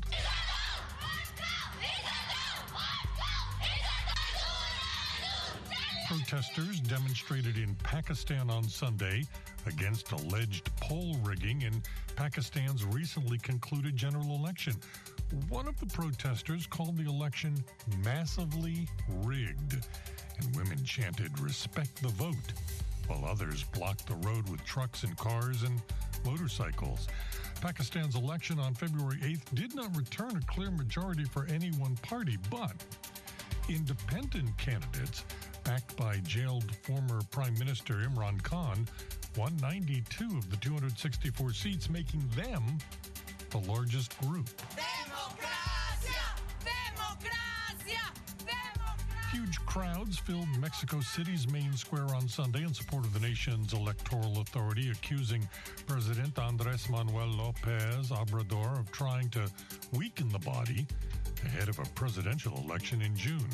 Protesters 6.08 6.80
demonstrated 6.80 7.58
in 7.58 7.76
Pakistan 7.84 8.50
on 8.50 8.64
Sunday 8.64 9.24
against 9.68 10.12
alleged 10.12 10.76
poll 10.78 11.18
rigging 11.24 11.64
in 11.64 11.84
Pakistan's 12.16 12.84
recently 12.86 13.38
concluded 13.38 13.96
general 13.96 14.36
election. 14.36 14.74
One 15.50 15.68
of 15.68 15.80
the 15.80 15.86
protesters 15.88 16.66
called 16.66 16.98
the 16.98 17.08
election 17.08 17.64
massively 18.04 18.88
rigged, 19.24 19.86
and 20.40 20.56
women 20.56 20.84
chanted, 20.84 21.38
Respect 21.40 22.02
the 22.02 22.10
vote, 22.10 22.54
while 23.08 23.26
others 23.26 23.66
blocked 23.66 24.08
the 24.08 24.16
road 24.28 24.50
with 24.50 24.64
trucks 24.66 25.04
and 25.04 25.16
cars 25.18 25.62
and 25.64 25.80
motorcycles. 26.26 27.08
Pakistan's 27.62 28.16
election 28.16 28.60
on 28.60 28.74
February 28.74 29.18
8th 29.18 29.56
did 29.56 29.76
not 29.76 29.96
return 29.96 30.36
a 30.36 30.52
clear 30.52 30.70
majority 30.72 31.24
for 31.24 31.46
any 31.48 31.70
one 31.72 31.96
party, 31.98 32.38
but 32.52 32.74
independent 33.70 34.56
candidates 34.58 35.26
backed 35.64 35.96
by 35.98 36.18
jailed 36.20 36.76
former 36.84 37.20
Prime 37.32 37.58
Minister 37.58 37.96
Imran 37.96 38.42
Khan, 38.44 38.88
won 39.36 39.58
92 39.58 40.38
of 40.38 40.50
the 40.50 40.58
264 40.58 41.54
seats, 41.54 41.90
making 41.90 42.24
them 42.36 42.64
the 43.50 43.60
largest 43.60 44.20
group. 44.22 44.50
Huge 49.38 49.64
crowds 49.68 50.18
filled 50.18 50.48
Mexico 50.60 51.00
City's 51.00 51.48
main 51.52 51.72
square 51.74 52.08
on 52.16 52.28
Sunday 52.28 52.64
in 52.64 52.74
support 52.74 53.06
of 53.06 53.14
the 53.14 53.20
nation's 53.20 53.72
electoral 53.72 54.42
authority, 54.42 54.90
accusing 54.90 55.48
President 55.86 56.40
Andres 56.40 56.90
Manuel 56.90 57.28
Lopez 57.28 58.10
Obrador 58.10 58.80
of 58.80 58.92
trying 58.92 59.30
to 59.30 59.48
weaken 59.94 60.28
the 60.30 60.40
body 60.40 60.88
ahead 61.46 61.70
of 61.70 61.78
a 61.78 61.84
presidential 61.94 62.58
election 62.66 63.04
in 63.04 63.16
June. 63.16 63.48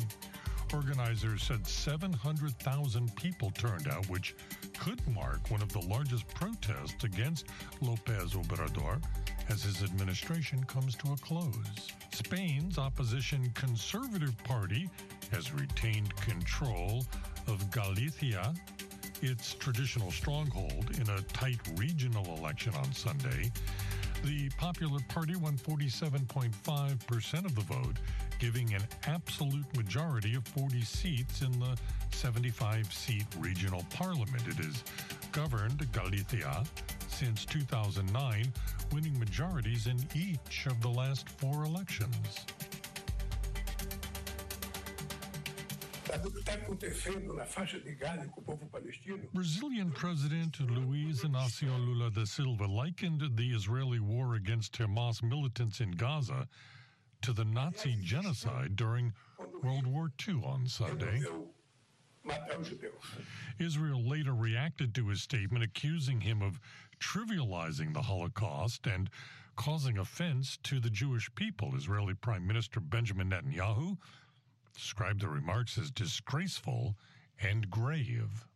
Organizers 0.72 1.42
said 1.42 1.66
700,000 1.66 3.14
people 3.16 3.50
turned 3.50 3.86
out, 3.86 4.08
which 4.08 4.34
could 4.78 5.06
mark 5.14 5.50
one 5.50 5.60
of 5.60 5.70
the 5.70 5.80
largest 5.80 6.26
protests 6.28 7.04
against 7.04 7.46
Lopez 7.82 8.32
Obrador 8.32 9.02
as 9.50 9.62
his 9.62 9.82
administration 9.82 10.64
comes 10.64 10.94
to 10.96 11.12
a 11.12 11.16
close. 11.16 11.92
Spain's 12.12 12.78
opposition 12.78 13.50
Conservative 13.54 14.36
Party 14.44 14.88
has 15.32 15.52
retained 15.52 16.14
control 16.16 17.04
of 17.46 17.70
Galicia, 17.70 18.54
its 19.22 19.54
traditional 19.54 20.10
stronghold, 20.10 20.90
in 21.00 21.08
a 21.10 21.20
tight 21.32 21.60
regional 21.76 22.36
election 22.36 22.74
on 22.74 22.92
Sunday. 22.92 23.50
The 24.24 24.48
Popular 24.56 25.00
Party 25.08 25.36
won 25.36 25.58
47.5% 25.58 27.44
of 27.44 27.54
the 27.54 27.60
vote, 27.60 27.96
giving 28.38 28.72
an 28.74 28.82
absolute 29.06 29.66
majority 29.76 30.34
of 30.34 30.46
40 30.48 30.82
seats 30.82 31.42
in 31.42 31.52
the 31.60 31.76
75 32.12 32.92
seat 32.92 33.26
regional 33.38 33.84
parliament. 33.90 34.42
It 34.48 34.64
has 34.64 34.82
governed 35.32 35.86
Galicia 35.92 36.64
since 37.08 37.44
2009, 37.44 38.52
winning 38.92 39.18
majorities 39.18 39.86
in 39.86 39.98
each 40.14 40.66
of 40.66 40.80
the 40.80 40.88
last 40.88 41.28
four 41.28 41.64
elections. 41.64 42.46
Brazilian 49.32 49.90
President 49.90 50.60
Luiz 50.60 51.22
Inácio 51.22 51.78
Lula 51.84 52.10
da 52.10 52.24
Silva 52.24 52.66
likened 52.66 53.22
the 53.36 53.50
Israeli 53.50 54.00
war 54.00 54.34
against 54.34 54.78
Hamas 54.78 55.22
militants 55.22 55.80
in 55.80 55.90
Gaza 55.92 56.46
to 57.22 57.32
the 57.32 57.44
Nazi 57.44 57.96
genocide 58.02 58.76
during 58.76 59.12
World 59.62 59.86
War 59.86 60.12
II 60.28 60.42
on 60.44 60.68
Sunday. 60.68 61.22
Israel 63.58 64.02
later 64.06 64.34
reacted 64.34 64.94
to 64.94 65.08
his 65.08 65.22
statement, 65.22 65.64
accusing 65.64 66.20
him 66.20 66.42
of 66.42 66.60
trivializing 67.00 67.92
the 67.92 68.02
Holocaust 68.02 68.86
and 68.86 69.10
causing 69.56 69.98
offense 69.98 70.58
to 70.64 70.80
the 70.80 70.90
Jewish 70.90 71.32
people. 71.34 71.74
Israeli 71.76 72.14
Prime 72.14 72.46
Minister 72.46 72.80
Benjamin 72.80 73.30
Netanyahu 73.30 73.96
described 74.74 75.20
the 75.20 75.28
remarks 75.28 75.78
as 75.78 75.90
disgraceful 75.90 76.96
and 77.40 77.70
grave. 77.70 78.46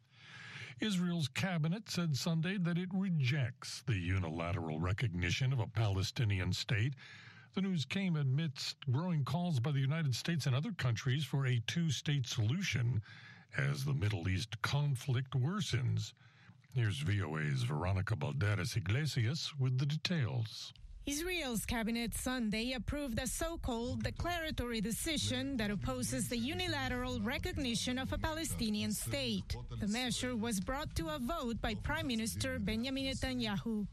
Israel's 0.80 1.28
cabinet 1.28 1.88
said 1.88 2.16
Sunday 2.16 2.56
that 2.58 2.78
it 2.78 2.88
rejects 2.92 3.82
the 3.87 3.98
unilateral 3.98 4.78
recognition 4.78 5.52
of 5.52 5.58
a 5.58 5.66
Palestinian 5.66 6.52
state. 6.52 6.94
The 7.54 7.62
news 7.62 7.84
came 7.84 8.14
amidst 8.14 8.76
growing 8.90 9.25
calls 9.25 9.58
by 9.58 9.72
the 9.72 9.80
United 9.80 10.14
States 10.14 10.46
and 10.46 10.54
other 10.54 10.72
countries 10.72 11.25
for 11.25 11.46
a 11.46 11.60
two 11.66 11.90
state 11.90 12.26
solution 12.26 13.02
as 13.56 13.84
the 13.84 13.94
Middle 13.94 14.28
East 14.28 14.60
conflict 14.62 15.32
worsens. 15.32 16.12
Here's 16.72 17.00
VOA's 17.00 17.62
Veronica 17.62 18.14
Balderas 18.14 18.76
Iglesias 18.76 19.52
with 19.58 19.78
the 19.78 19.87
details. 19.87 20.72
Israel's 21.09 21.65
cabinet 21.65 22.12
Sunday 22.15 22.73
approved 22.73 23.19
a 23.19 23.27
so-called 23.27 24.03
declaratory 24.03 24.83
decision 24.83 25.57
that 25.57 25.71
opposes 25.71 26.29
the 26.29 26.37
unilateral 26.37 27.19
recognition 27.21 27.99
of 27.99 28.12
a 28.12 28.19
Palestinian 28.19 28.93
state. 28.93 29.57
The 29.81 29.88
measure 29.88 30.37
was 30.37 30.61
brought 30.61 30.95
to 30.97 31.09
a 31.09 31.19
vote 31.19 31.62
by 31.62 31.77
Prime 31.77 32.09
Minister 32.09 32.59
Benjamin 32.59 33.07
Netanyahu. 33.07 33.87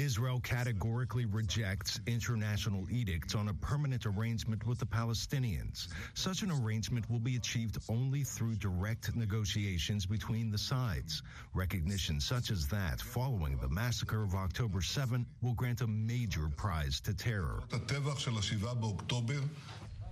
Israel 0.00 0.40
categorically 0.40 1.26
rejects 1.26 2.00
international 2.06 2.86
edicts 2.90 3.34
on 3.34 3.48
a 3.48 3.54
permanent 3.54 4.06
arrangement 4.06 4.66
with 4.66 4.78
the 4.78 4.86
Palestinians. 4.86 5.88
Such 6.14 6.42
an 6.42 6.50
arrangement 6.50 7.08
will 7.10 7.18
be 7.18 7.36
achieved 7.36 7.76
only 7.88 8.24
through 8.24 8.54
direct 8.56 9.14
negotiations 9.14 10.06
between 10.06 10.50
the 10.50 10.56
sides. 10.56 11.22
Recognition 11.52 12.18
such 12.18 12.50
as 12.50 12.66
that, 12.68 13.00
following 13.00 13.58
the 13.58 13.68
massacre 13.68 14.22
of 14.22 14.34
October 14.34 14.80
7, 14.80 15.26
will 15.42 15.54
grant 15.54 15.82
a 15.82 15.86
major 15.86 16.48
prize 16.56 16.98
to 17.00 17.12
terror. 17.12 17.60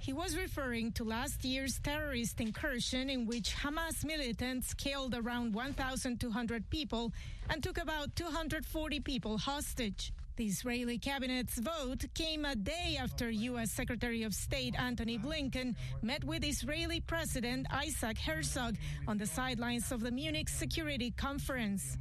He 0.01 0.13
was 0.13 0.37
referring 0.37 0.93
to 0.93 1.05
last 1.05 1.45
year's 1.45 1.79
terrorist 1.81 2.41
incursion 2.41 3.11
in 3.11 3.27
which 3.27 3.55
Hamas 3.55 4.05
militants 4.05 4.73
killed 4.75 5.15
around 5.15 5.53
1,200 5.55 6.71
people 6.71 7.13
and 7.51 7.63
took 7.63 7.79
about 7.79 8.15
240 8.17 9.01
people 9.01 9.39
hostage. 9.39 10.13
The 10.37 10.47
Israeli 10.47 10.99
cabinet's 10.99 11.59
vote 11.59 12.05
came 12.15 12.45
a 12.45 12.55
day 12.55 12.97
after 12.99 13.29
U.S. 13.29 13.73
Secretary 13.73 14.23
of 14.23 14.33
State 14.33 14.79
Antony 14.79 15.19
Blinken 15.19 15.75
met 16.01 16.23
with 16.23 16.45
Israeli 16.45 17.01
President 17.01 17.67
Isaac 17.73 18.19
Herzog 18.19 18.77
on 19.09 19.19
the 19.19 19.27
sidelines 19.27 19.91
of 19.91 20.01
the 20.01 20.13
Munich 20.13 20.49
Security 20.49 21.11
Conference. 21.11 21.99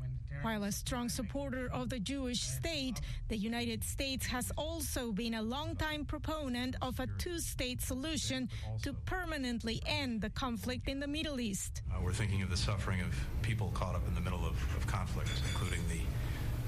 While 0.48 0.64
a 0.64 0.72
strong 0.72 1.10
supporter 1.10 1.70
of 1.74 1.90
the 1.90 2.00
Jewish 2.00 2.40
state, 2.40 3.02
the 3.28 3.36
United 3.36 3.84
States 3.84 4.26
has 4.28 4.50
also 4.58 5.12
been 5.12 5.34
a 5.34 5.42
longtime 5.42 6.06
proponent 6.06 6.78
of 6.82 7.02
a 7.02 7.08
two 7.18 7.40
state 7.40 7.82
solution 7.82 8.48
to 8.84 8.94
permanently 8.94 9.82
end 9.86 10.22
the 10.22 10.30
conflict 10.30 10.88
in 10.88 11.02
the 11.02 11.06
Middle 11.06 11.42
East. 11.42 11.82
Uh, 11.92 12.00
we're 12.02 12.14
thinking 12.14 12.44
of 12.44 12.50
the 12.50 12.56
suffering 12.56 13.02
of 13.02 13.14
people 13.42 13.72
caught 13.74 13.94
up 13.94 14.08
in 14.08 14.16
the 14.16 14.22
middle 14.22 14.46
of, 14.46 14.56
of 14.78 14.88
conflict, 14.88 15.30
including 15.50 15.82
the 15.90 16.00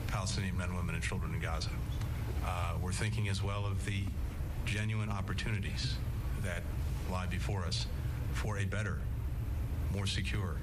Palestinian 0.08 0.58
men, 0.58 0.76
women, 0.76 0.94
and 0.96 1.02
children 1.02 1.34
in 1.34 1.40
Gaza. 1.40 1.70
Uh, 2.46 2.74
we're 2.82 2.92
thinking 2.92 3.30
as 3.30 3.42
well 3.42 3.66
of 3.66 3.86
the 3.86 4.04
genuine 4.66 5.10
opportunities 5.10 5.96
that 6.44 6.64
lie 7.10 7.28
before 7.28 7.64
us 7.64 7.88
for 8.34 8.58
a 8.58 8.66
better, 8.66 9.00
more 9.94 10.06
secure 10.06 10.58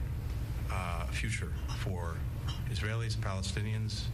uh, 0.71 1.07
future 1.07 1.55
for 1.79 2.17
Israelis, 2.71 3.17
Palestinians, 3.17 4.05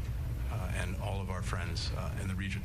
uh, 0.51 0.81
and 0.81 0.97
all 1.03 1.21
of 1.21 1.31
our 1.31 1.43
friends 1.43 1.91
uh, 1.99 2.11
in 2.21 2.29
the 2.29 2.35
region. 2.35 2.63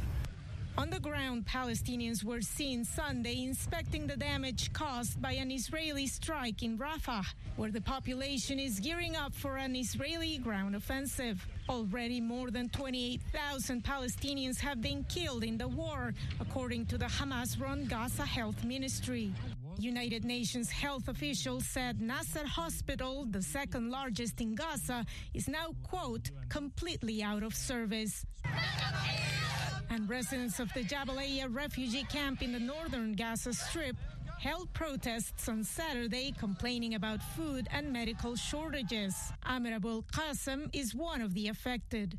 On 0.78 0.92
the 0.92 1.00
ground, 1.00 1.48
Palestinians 1.48 2.24
were 2.24 2.40
seen 2.40 2.86
Sunday 2.86 3.44
inspecting 3.44 4.06
the 4.06 4.16
damage 4.16 4.72
caused 4.74 5.20
by 5.20 5.32
an 5.32 5.50
Israeli 5.50 6.06
strike 6.06 6.62
in 6.62 6.78
Rafah, 6.78 7.26
where 7.56 7.72
the 7.72 7.82
population 7.82 8.60
is 8.60 8.80
gearing 8.80 9.16
up 9.16 9.34
for 9.34 9.58
an 9.58 9.76
Israeli 9.76 10.38
ground 10.38 10.76
offensive. 10.76 11.44
Already 11.68 12.22
more 12.22 12.52
than 12.52 12.70
28,000 12.70 13.84
Palestinians 13.84 14.60
have 14.60 14.80
been 14.80 15.04
killed 15.06 15.44
in 15.44 15.58
the 15.58 15.68
war, 15.68 16.14
according 16.40 16.86
to 16.86 17.00
the 17.00 17.06
Hamas 17.06 17.60
run 17.60 17.86
Gaza 17.86 18.24
Health 18.26 18.64
Ministry. 18.64 19.34
United 19.80 20.26
Nations 20.26 20.70
health 20.72 21.08
officials 21.08 21.66
said 21.68 22.02
Nasser 22.02 22.46
Hospital, 22.46 23.26
the 23.30 23.42
second 23.42 23.90
largest 23.90 24.42
in 24.42 24.56
Gaza, 24.56 25.06
is 25.34 25.48
now, 25.48 25.76
quote, 25.84 26.32
completely 26.50 27.22
out 27.22 27.44
of 27.44 27.54
service. 27.54 28.26
And 29.90 30.10
residents 30.10 30.60
of 30.60 30.74
the 30.74 30.84
Jabalia 30.84 31.48
refugee 31.50 32.06
camp 32.06 32.42
in 32.42 32.52
the 32.52 32.60
northern 32.60 33.14
Gaza 33.14 33.54
Strip 33.54 33.96
held 34.40 34.72
protests 34.74 35.50
on 35.50 35.64
Saturday 35.64 36.34
complaining 36.38 36.96
about 36.96 37.22
food 37.36 37.68
and 37.72 37.92
medical 37.92 38.36
shortages. 38.36 39.16
Amirabul 39.46 40.04
Qasem 40.12 40.70
is 40.74 40.94
one 40.94 41.22
of 41.22 41.34
the 41.34 41.48
affected. 41.48 42.18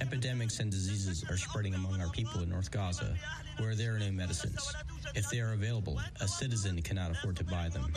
Epidemics 0.00 0.58
and 0.58 0.70
diseases 0.70 1.24
are 1.30 1.36
spreading 1.36 1.74
among 1.74 2.00
our 2.00 2.10
people 2.10 2.42
in 2.42 2.50
North 2.50 2.70
Gaza, 2.70 3.16
where 3.58 3.74
there 3.74 3.94
are 3.94 3.98
no 3.98 4.10
medicines. 4.10 4.74
If 5.14 5.30
they 5.30 5.40
are 5.40 5.52
available, 5.52 6.00
a 6.20 6.26
citizen 6.26 6.82
cannot 6.82 7.12
afford 7.12 7.36
to 7.36 7.44
buy 7.44 7.68
them. 7.68 7.92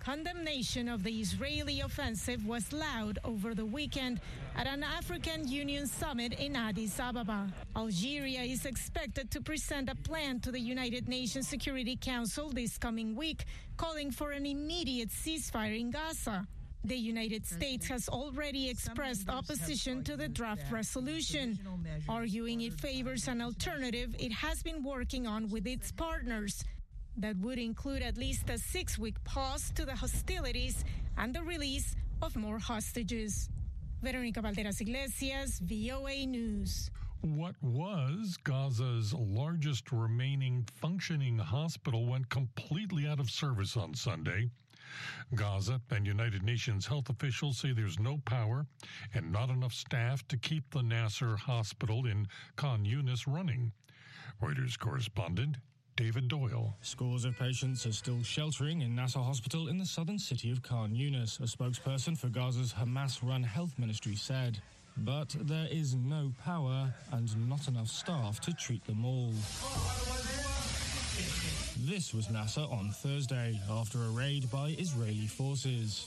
Condemnation 0.00 0.88
of 0.88 1.02
the 1.02 1.20
Israeli 1.20 1.80
offensive 1.80 2.46
was 2.46 2.72
loud 2.72 3.18
over 3.24 3.54
the 3.54 3.64
weekend 3.64 4.20
at 4.54 4.66
an 4.66 4.82
African 4.84 5.48
Union 5.48 5.86
summit 5.86 6.34
in 6.34 6.54
Addis 6.54 7.00
Ababa. 7.00 7.48
Algeria 7.74 8.42
is 8.42 8.66
expected 8.66 9.30
to 9.32 9.40
present 9.40 9.88
a 9.88 9.94
plan 9.96 10.38
to 10.40 10.52
the 10.52 10.60
United 10.60 11.08
Nations 11.08 11.48
Security 11.48 11.96
Council 11.96 12.25
this 12.26 12.76
coming 12.78 13.14
week, 13.14 13.44
calling 13.76 14.10
for 14.10 14.32
an 14.32 14.46
immediate 14.46 15.10
ceasefire 15.10 15.78
in 15.78 15.90
Gaza. 15.90 16.46
The 16.84 16.96
United 16.96 17.46
States 17.46 17.86
has 17.88 18.08
already 18.08 18.68
expressed 18.68 19.28
opposition 19.28 20.02
to 20.04 20.16
the 20.16 20.28
draft 20.28 20.70
resolution, 20.70 21.58
arguing 22.08 22.62
it 22.62 22.80
favors 22.80 23.28
an 23.28 23.40
alternative 23.40 24.14
it 24.18 24.32
has 24.32 24.62
been 24.62 24.82
working 24.82 25.26
on 25.26 25.48
with 25.50 25.66
its 25.66 25.92
partners 25.92 26.64
that 27.16 27.36
would 27.38 27.58
include 27.58 28.02
at 28.02 28.16
least 28.16 28.50
a 28.50 28.58
six 28.58 28.98
week 28.98 29.22
pause 29.24 29.70
to 29.76 29.84
the 29.84 29.94
hostilities 29.94 30.84
and 31.16 31.34
the 31.34 31.42
release 31.42 31.94
of 32.22 32.36
more 32.36 32.58
hostages. 32.58 33.48
Veronica 34.02 34.42
Balderas 34.42 34.80
Iglesias, 34.80 35.60
VOA 35.60 36.26
News. 36.26 36.90
What 37.22 37.56
was 37.62 38.36
Gaza's 38.44 39.12
largest 39.12 39.90
remaining 39.90 40.66
functioning 40.80 41.38
hospital 41.38 42.06
went 42.06 42.28
completely 42.28 43.06
out 43.06 43.20
of 43.20 43.30
service 43.30 43.76
on 43.76 43.94
Sunday. 43.94 44.50
Gaza 45.34 45.80
and 45.90 46.06
United 46.06 46.42
Nations 46.42 46.86
health 46.86 47.08
officials 47.08 47.58
say 47.58 47.72
there's 47.72 47.98
no 47.98 48.18
power 48.18 48.66
and 49.12 49.32
not 49.32 49.50
enough 49.50 49.72
staff 49.72 50.26
to 50.28 50.36
keep 50.36 50.70
the 50.70 50.82
Nasser 50.82 51.36
hospital 51.36 52.06
in 52.06 52.28
Khan 52.54 52.84
Yunis 52.84 53.26
running. 53.26 53.72
Reuters 54.40 54.78
correspondent 54.78 55.56
David 55.96 56.28
Doyle. 56.28 56.76
Scores 56.82 57.24
of 57.24 57.38
patients 57.38 57.86
are 57.86 57.92
still 57.92 58.22
sheltering 58.22 58.82
in 58.82 58.94
Nasser 58.94 59.20
Hospital 59.20 59.68
in 59.68 59.78
the 59.78 59.86
southern 59.86 60.18
city 60.18 60.50
of 60.50 60.62
Khan 60.62 60.92
Yunis, 60.94 61.40
a 61.40 61.44
spokesperson 61.44 62.16
for 62.16 62.28
Gaza's 62.28 62.74
Hamas 62.74 63.26
run 63.26 63.42
health 63.42 63.78
ministry 63.78 64.14
said. 64.14 64.60
But 64.98 65.36
there 65.40 65.68
is 65.70 65.94
no 65.94 66.32
power 66.42 66.92
and 67.12 67.48
not 67.48 67.68
enough 67.68 67.88
staff 67.88 68.40
to 68.40 68.52
treat 68.54 68.84
them 68.86 69.04
all. 69.04 69.34
This 71.80 72.14
was 72.14 72.30
Nasser 72.30 72.62
on 72.62 72.90
Thursday 72.90 73.60
after 73.70 73.98
a 74.02 74.08
raid 74.08 74.50
by 74.50 74.74
Israeli 74.78 75.26
forces. 75.26 76.06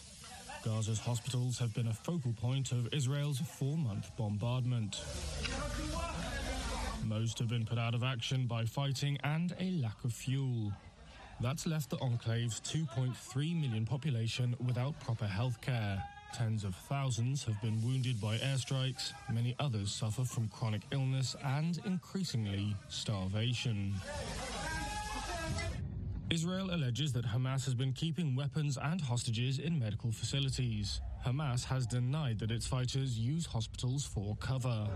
Gaza's 0.63 0.99
hospitals 0.99 1.59
have 1.59 1.73
been 1.73 1.87
a 1.87 1.93
focal 1.93 2.33
point 2.33 2.71
of 2.71 2.91
Israel's 2.91 3.39
four 3.39 3.77
month 3.77 4.11
bombardment. 4.17 5.01
Most 7.05 7.39
have 7.39 7.47
been 7.47 7.65
put 7.65 7.77
out 7.77 7.93
of 7.95 8.03
action 8.03 8.45
by 8.47 8.65
fighting 8.65 9.17
and 9.23 9.55
a 9.59 9.71
lack 9.81 10.03
of 10.03 10.11
fuel. 10.11 10.73
That's 11.39 11.65
left 11.65 11.91
the 11.91 11.97
enclave's 11.97 12.59
2.3 12.61 13.61
million 13.61 13.85
population 13.85 14.55
without 14.59 14.99
proper 14.99 15.27
health 15.27 15.61
care. 15.61 16.03
Tens 16.33 16.63
of 16.63 16.75
thousands 16.75 17.43
have 17.43 17.59
been 17.61 17.81
wounded 17.81 18.21
by 18.21 18.37
airstrikes, 18.37 19.13
many 19.33 19.55
others 19.59 19.91
suffer 19.91 20.23
from 20.23 20.47
chronic 20.47 20.81
illness 20.91 21.35
and, 21.43 21.79
increasingly, 21.85 22.75
starvation. 22.87 23.93
Israel 26.29 26.73
alleges 26.73 27.11
that 27.13 27.25
Hamas 27.25 27.65
has 27.65 27.73
been 27.73 27.91
keeping 27.91 28.35
weapons 28.35 28.77
and 28.81 29.01
hostages 29.01 29.59
in 29.59 29.79
medical 29.79 30.11
facilities. 30.11 31.01
Hamas 31.25 31.65
has 31.65 31.87
denied 31.87 32.39
that 32.39 32.51
its 32.51 32.67
fighters 32.67 33.17
use 33.17 33.45
hospitals 33.45 34.05
for 34.05 34.37
cover. 34.37 34.87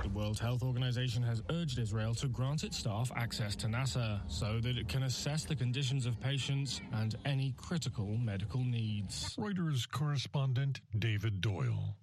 The 0.00 0.08
World 0.08 0.38
Health 0.38 0.62
Organization 0.62 1.22
has 1.22 1.42
urged 1.50 1.78
Israel 1.78 2.14
to 2.16 2.26
grant 2.26 2.64
its 2.64 2.78
staff 2.78 3.12
access 3.14 3.54
to 3.56 3.68
Nasser 3.68 4.20
so 4.26 4.58
that 4.60 4.76
it 4.76 4.88
can 4.88 5.02
assess 5.04 5.44
the 5.44 5.54
conditions 5.54 6.06
of 6.06 6.18
patients 6.20 6.80
and 6.92 7.14
any 7.24 7.54
critical 7.56 8.16
medical 8.16 8.64
needs. 8.64 9.36
Reuters 9.36 9.88
correspondent 9.88 10.80
David 10.98 11.40
Doyle. 11.40 11.96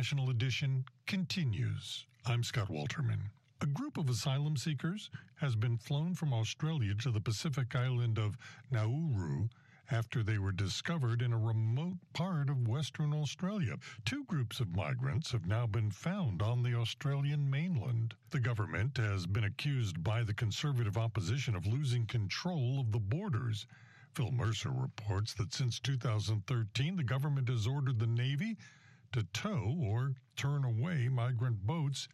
International 0.00 0.30
Edition 0.30 0.86
continues. 1.06 2.06
I'm 2.24 2.42
Scott 2.42 2.68
Walterman. 2.70 3.20
A 3.60 3.66
group 3.66 3.98
of 3.98 4.08
asylum 4.08 4.56
seekers 4.56 5.10
has 5.34 5.54
been 5.54 5.76
flown 5.76 6.14
from 6.14 6.32
Australia 6.32 6.94
to 7.00 7.10
the 7.10 7.20
Pacific 7.20 7.76
island 7.76 8.18
of 8.18 8.38
Nauru 8.70 9.48
after 9.90 10.22
they 10.22 10.38
were 10.38 10.52
discovered 10.52 11.20
in 11.20 11.34
a 11.34 11.38
remote 11.38 11.98
part 12.14 12.48
of 12.48 12.66
Western 12.66 13.12
Australia. 13.12 13.76
Two 14.06 14.24
groups 14.24 14.58
of 14.58 14.74
migrants 14.74 15.32
have 15.32 15.44
now 15.44 15.66
been 15.66 15.90
found 15.90 16.40
on 16.40 16.62
the 16.62 16.74
Australian 16.74 17.50
mainland. 17.50 18.14
The 18.30 18.40
government 18.40 18.96
has 18.96 19.26
been 19.26 19.44
accused 19.44 20.02
by 20.02 20.24
the 20.24 20.32
Conservative 20.32 20.96
opposition 20.96 21.54
of 21.54 21.66
losing 21.66 22.06
control 22.06 22.80
of 22.80 22.90
the 22.90 23.00
borders. 23.00 23.66
Phil 24.14 24.30
Mercer 24.30 24.70
reports 24.70 25.34
that 25.34 25.52
since 25.52 25.78
2013, 25.78 26.96
the 26.96 27.04
government 27.04 27.50
has 27.50 27.66
ordered 27.66 27.98
the 27.98 28.06
Navy 28.06 28.56
to 29.12 29.24
tow 29.32 29.76
or 29.82 30.12
turn 30.36 30.64
away 30.64 31.08
migrant 31.08 31.66
boats 31.66 32.08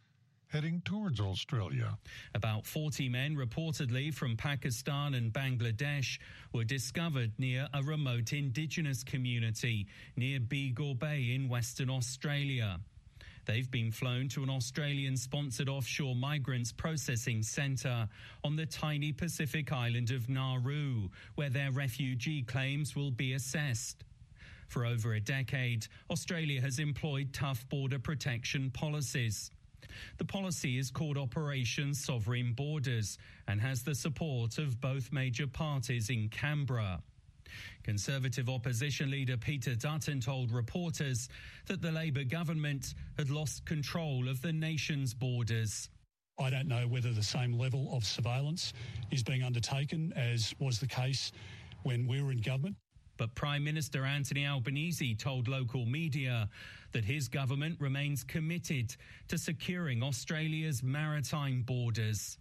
heading 0.47 0.81
towards 0.85 1.19
Australia. 1.19 1.97
About 2.33 2.65
40 2.65 3.09
men, 3.09 3.35
reportedly 3.35 4.13
from 4.13 4.37
Pakistan 4.37 5.13
and 5.13 5.31
Bangladesh, 5.31 6.17
were 6.53 6.63
discovered 6.63 7.31
near 7.37 7.67
a 7.73 7.83
remote 7.83 8.33
indigenous 8.33 9.03
community 9.03 9.87
near 10.15 10.39
Beagle 10.39 10.95
Bay 10.95 11.33
in 11.35 11.49
Western 11.49 11.89
Australia. 11.89 12.79
They've 13.45 13.69
been 13.69 13.91
flown 13.91 14.27
to 14.29 14.43
an 14.43 14.49
Australian 14.49 15.15
sponsored 15.15 15.69
offshore 15.69 16.15
migrants 16.15 16.71
processing 16.71 17.43
centre 17.43 18.07
on 18.43 18.55
the 18.55 18.65
tiny 18.65 19.13
Pacific 19.13 19.71
island 19.71 20.11
of 20.11 20.29
Nauru, 20.29 21.09
where 21.35 21.49
their 21.49 21.71
refugee 21.71 22.41
claims 22.41 22.95
will 22.95 23.11
be 23.11 23.33
assessed. 23.33 24.03
For 24.67 24.85
over 24.85 25.13
a 25.13 25.19
decade, 25.19 25.87
Australia 26.09 26.61
has 26.61 26.79
employed 26.79 27.33
tough 27.33 27.67
border 27.69 27.99
protection 27.99 28.69
policies. 28.71 29.51
The 30.17 30.25
policy 30.25 30.77
is 30.77 30.91
called 30.91 31.17
Operation 31.17 31.93
Sovereign 31.93 32.53
Borders 32.53 33.17
and 33.47 33.61
has 33.61 33.83
the 33.83 33.95
support 33.95 34.57
of 34.57 34.81
both 34.81 35.11
major 35.11 35.47
parties 35.47 36.09
in 36.09 36.29
Canberra. 36.29 37.01
Conservative 37.83 38.49
opposition 38.49 39.09
leader 39.09 39.37
Peter 39.37 39.73
Dutton 39.73 40.19
told 40.19 40.51
reporters 40.51 41.29
that 41.67 41.81
the 41.81 41.91
Labor 41.91 42.25
government 42.25 42.93
had 43.17 43.29
lost 43.29 43.65
control 43.65 44.27
of 44.27 44.41
the 44.41 44.51
nation's 44.51 45.13
borders. 45.13 45.89
I 46.39 46.49
don't 46.49 46.67
know 46.67 46.87
whether 46.87 47.13
the 47.13 47.23
same 47.23 47.53
level 47.53 47.89
of 47.95 48.03
surveillance 48.03 48.73
is 49.11 49.23
being 49.23 49.43
undertaken 49.43 50.13
as 50.15 50.53
was 50.59 50.79
the 50.79 50.87
case 50.87 51.31
when 51.83 52.05
we 52.05 52.21
were 52.21 52.31
in 52.31 52.39
government. 52.39 52.75
But 53.17 53.33
Prime 53.33 53.63
Minister 53.63 54.05
Anthony 54.05 54.45
Albanese 54.45 55.15
told 55.15 55.47
local 55.47 55.85
media 55.85 56.49
that 56.91 57.03
his 57.03 57.27
government 57.27 57.77
remains 57.79 58.23
committed 58.23 58.95
to 59.27 59.37
securing 59.37 60.03
Australia's 60.03 60.83
maritime 60.83 61.63
borders. 61.63 62.37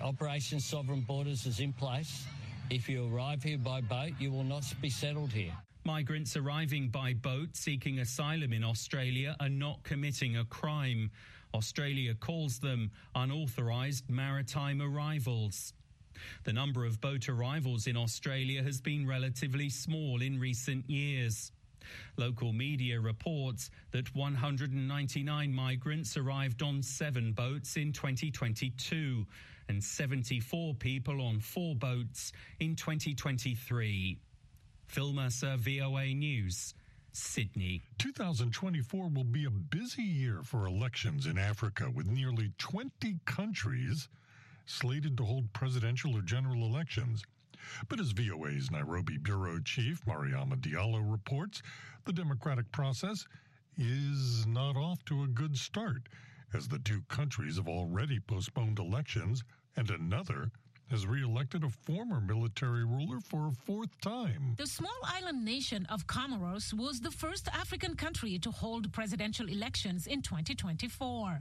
Operation 0.00 0.60
Sovereign 0.60 1.00
Borders 1.00 1.46
is 1.46 1.60
in 1.60 1.72
place. 1.72 2.24
If 2.70 2.88
you 2.88 3.12
arrive 3.12 3.42
here 3.42 3.58
by 3.58 3.80
boat, 3.80 4.12
you 4.18 4.30
will 4.30 4.44
not 4.44 4.64
be 4.80 4.90
settled 4.90 5.32
here. 5.32 5.52
Migrants 5.84 6.36
arriving 6.36 6.88
by 6.88 7.14
boat 7.14 7.50
seeking 7.54 8.00
asylum 8.00 8.52
in 8.52 8.64
Australia 8.64 9.36
are 9.40 9.48
not 9.48 9.82
committing 9.84 10.36
a 10.36 10.44
crime. 10.44 11.10
Australia 11.54 12.14
calls 12.14 12.58
them 12.58 12.90
unauthorised 13.14 14.10
maritime 14.10 14.82
arrivals. 14.82 15.72
The 16.44 16.52
number 16.52 16.84
of 16.84 17.00
boat 17.00 17.28
arrivals 17.28 17.86
in 17.86 17.96
Australia 17.96 18.62
has 18.62 18.80
been 18.80 19.06
relatively 19.06 19.68
small 19.70 20.22
in 20.22 20.38
recent 20.38 20.88
years. 20.88 21.52
Local 22.16 22.52
media 22.52 23.00
reports 23.00 23.70
that 23.92 24.14
199 24.14 25.52
migrants 25.52 26.16
arrived 26.16 26.62
on 26.62 26.82
seven 26.82 27.32
boats 27.32 27.76
in 27.76 27.92
2022 27.92 29.26
and 29.68 29.82
74 29.82 30.74
people 30.74 31.20
on 31.20 31.40
four 31.40 31.74
boats 31.74 32.32
in 32.60 32.76
2023. 32.76 34.18
Phil 34.86 35.12
Mercer, 35.12 35.56
VOA 35.58 36.06
News. 36.14 36.74
Sydney. 37.12 37.80
2024 37.96 39.08
will 39.08 39.24
be 39.24 39.46
a 39.46 39.50
busy 39.50 40.02
year 40.02 40.40
for 40.42 40.66
elections 40.66 41.24
in 41.24 41.38
Africa 41.38 41.90
with 41.90 42.06
nearly 42.06 42.52
20 42.58 43.20
countries 43.24 44.08
slated 44.66 45.16
to 45.16 45.24
hold 45.24 45.52
presidential 45.52 46.14
or 46.16 46.22
general 46.22 46.66
elections. 46.66 47.22
But 47.88 48.00
as 48.00 48.12
VOA's 48.12 48.70
Nairobi 48.70 49.16
bureau 49.16 49.58
chief 49.60 50.04
Mariama 50.04 50.60
Diallo 50.60 51.00
reports, 51.10 51.62
the 52.04 52.12
democratic 52.12 52.70
process 52.72 53.26
is 53.78 54.46
not 54.46 54.76
off 54.76 55.04
to 55.06 55.22
a 55.22 55.28
good 55.28 55.56
start, 55.56 56.08
as 56.52 56.68
the 56.68 56.78
two 56.78 57.02
countries 57.08 57.56
have 57.56 57.68
already 57.68 58.20
postponed 58.20 58.78
elections 58.78 59.42
and 59.76 59.90
another 59.90 60.50
has 60.90 61.06
re-elected 61.06 61.64
a 61.64 61.68
former 61.68 62.20
military 62.20 62.84
ruler 62.84 63.18
for 63.20 63.48
a 63.48 63.52
fourth 63.66 64.00
time. 64.00 64.54
The 64.56 64.66
small 64.66 64.98
island 65.04 65.44
nation 65.44 65.86
of 65.90 66.06
Comoros 66.06 66.72
was 66.72 67.00
the 67.00 67.10
first 67.10 67.48
African 67.48 67.96
country 67.96 68.38
to 68.38 68.50
hold 68.50 68.92
presidential 68.92 69.48
elections 69.48 70.06
in 70.06 70.22
2024. 70.22 71.40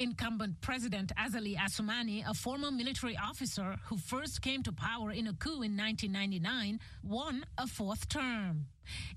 Incumbent 0.00 0.60
President 0.60 1.12
Azali 1.16 1.56
Assoumani, 1.56 2.28
a 2.28 2.34
former 2.34 2.70
military 2.70 3.16
officer 3.16 3.76
who 3.86 3.96
first 3.96 4.42
came 4.42 4.62
to 4.64 4.72
power 4.72 5.12
in 5.12 5.28
a 5.28 5.34
coup 5.34 5.62
in 5.62 5.76
1999, 5.76 6.80
won 7.04 7.44
a 7.58 7.66
fourth 7.68 8.08
term. 8.08 8.66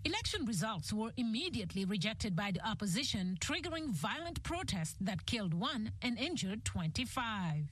Election 0.06 0.46
results 0.46 0.94
were 0.94 1.12
immediately 1.18 1.84
rejected 1.84 2.36
by 2.36 2.52
the 2.52 2.64
opposition, 2.68 3.38
triggering 3.40 3.90
violent 3.90 4.44
protests 4.44 4.96
that 5.02 5.26
killed 5.26 5.54
one 5.54 5.92
and 6.02 6.20
injured 6.20 6.64
25. 6.64 7.72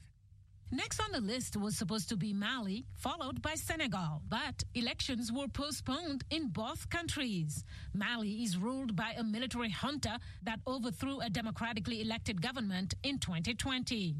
Next 0.74 1.00
on 1.00 1.12
the 1.12 1.20
list 1.20 1.54
was 1.54 1.76
supposed 1.76 2.08
to 2.08 2.16
be 2.16 2.32
Mali, 2.32 2.86
followed 2.94 3.42
by 3.42 3.56
Senegal. 3.56 4.22
But 4.26 4.64
elections 4.74 5.30
were 5.30 5.46
postponed 5.46 6.24
in 6.30 6.48
both 6.48 6.88
countries. 6.88 7.62
Mali 7.92 8.42
is 8.42 8.56
ruled 8.56 8.96
by 8.96 9.12
a 9.18 9.22
military 9.22 9.68
junta 9.68 10.18
that 10.44 10.60
overthrew 10.66 11.20
a 11.20 11.28
democratically 11.28 12.00
elected 12.00 12.40
government 12.40 12.94
in 13.02 13.18
2020. 13.18 14.16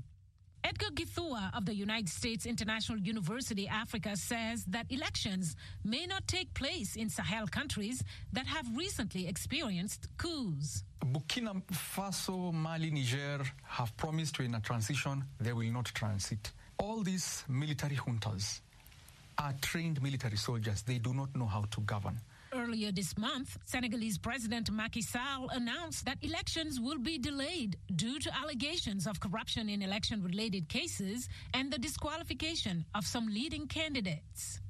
Edgar 0.64 0.90
Githua 0.94 1.51
of 1.57 1.66
the 1.66 1.75
United 1.75 2.09
States 2.09 2.46
International 2.46 2.98
University 2.98 3.66
Africa 3.66 4.16
says 4.16 4.64
that 4.66 4.87
elections 4.90 5.57
may 5.85 6.07
not 6.07 6.27
take 6.29 6.55
place 6.55 6.94
in 6.94 7.09
Sahel 7.11 7.46
countries 7.48 8.05
that 8.33 8.46
have 8.46 8.66
recently 8.77 9.27
experienced 9.27 10.07
coups. 10.18 10.85
Burkina 11.05 11.61
Faso, 11.72 12.53
Mali, 12.53 12.90
Niger 12.90 13.42
have 13.64 13.96
promised 13.96 14.38
in 14.38 14.55
a 14.55 14.61
transition 14.61 15.25
they 15.40 15.53
will 15.53 15.70
not 15.72 15.87
transit. 15.87 16.53
All 16.79 17.03
these 17.03 17.44
military 17.48 17.96
juntas 17.96 18.61
are 19.38 19.55
trained 19.61 20.01
military 20.01 20.37
soldiers. 20.37 20.83
They 20.83 20.98
do 20.98 21.12
not 21.12 21.35
know 21.35 21.46
how 21.46 21.62
to 21.72 21.81
govern. 21.81 22.20
Earlier 22.55 22.93
this 22.93 23.17
month, 23.17 23.57
Senegalese 23.65 24.19
President 24.19 24.71
Macky 24.71 25.01
Sall 25.01 25.49
announced 25.53 26.05
that 26.05 26.19
elections 26.21 26.79
will 26.79 26.99
be 26.99 27.17
delayed 27.17 27.79
due 27.97 28.19
to 28.19 28.31
allegations 28.37 29.07
of 29.07 29.21
corruption 29.21 29.71
in 29.71 29.81
election 29.81 30.23
related 30.23 30.69
cases 30.69 31.31
and 31.55 31.73
the 31.73 31.79
disqualification 31.79 32.85
of 32.95 33.07
some 33.07 33.27
leading 33.27 33.67
candidates. 33.69 34.61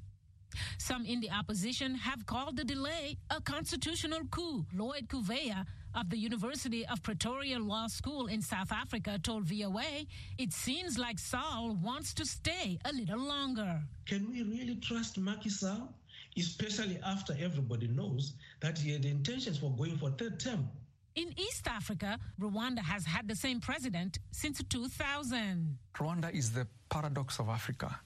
Some 0.77 1.05
in 1.05 1.19
the 1.19 1.31
opposition 1.31 1.95
have 1.95 2.25
called 2.25 2.55
the 2.55 2.63
delay 2.63 3.17
a 3.29 3.41
constitutional 3.41 4.21
coup. 4.31 4.65
Lloyd 4.73 5.09
Gouveia 5.09 5.65
of 5.93 6.09
the 6.09 6.17
University 6.17 6.85
of 6.87 7.03
Pretoria 7.03 7.59
Law 7.59 7.87
School 7.87 8.27
in 8.27 8.41
South 8.41 8.71
Africa 8.71 9.19
told 9.21 9.43
VOA 9.43 10.05
it 10.37 10.53
seems 10.53 10.97
like 10.97 11.19
Sall 11.19 11.77
wants 11.83 12.13
to 12.13 12.25
stay 12.25 12.79
a 12.85 12.93
little 12.93 13.19
longer. 13.19 13.81
Can 14.05 14.31
we 14.31 14.43
really 14.43 14.75
trust 14.75 15.17
Macky 15.17 15.49
Sall? 15.49 15.93
Especially 16.37 16.99
after 17.05 17.35
everybody 17.39 17.87
knows 17.87 18.33
that 18.61 18.77
he 18.77 18.91
had 18.91 19.05
intentions 19.05 19.57
for 19.57 19.71
going 19.71 19.97
for 19.97 20.09
third 20.11 20.39
term. 20.39 20.69
In 21.15 21.31
East 21.37 21.67
Africa, 21.67 22.17
Rwanda 22.41 22.79
has 22.79 23.05
had 23.05 23.27
the 23.27 23.35
same 23.35 23.59
president 23.59 24.17
since 24.31 24.63
2000. 24.67 25.77
Rwanda 25.93 26.33
is 26.33 26.51
the 26.51 26.65
paradox 26.89 27.39
of 27.39 27.49
Africa. 27.49 27.99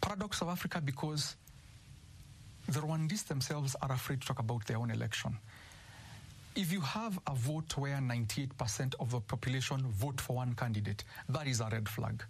Paradox 0.00 0.40
of 0.40 0.48
Africa 0.48 0.80
because 0.82 1.36
the 2.68 2.80
Rwandese 2.80 3.26
themselves 3.26 3.76
are 3.82 3.92
afraid 3.92 4.22
to 4.22 4.28
talk 4.28 4.38
about 4.38 4.66
their 4.66 4.78
own 4.78 4.90
election. 4.90 5.36
If 6.56 6.72
you 6.72 6.80
have 6.80 7.18
a 7.26 7.34
vote 7.34 7.76
where 7.76 7.98
98% 7.98 8.94
of 8.98 9.10
the 9.10 9.20
population 9.20 9.82
vote 9.88 10.20
for 10.20 10.36
one 10.36 10.54
candidate, 10.54 11.04
that 11.28 11.46
is 11.46 11.60
a 11.60 11.68
red 11.70 11.88
flag. 11.88 12.24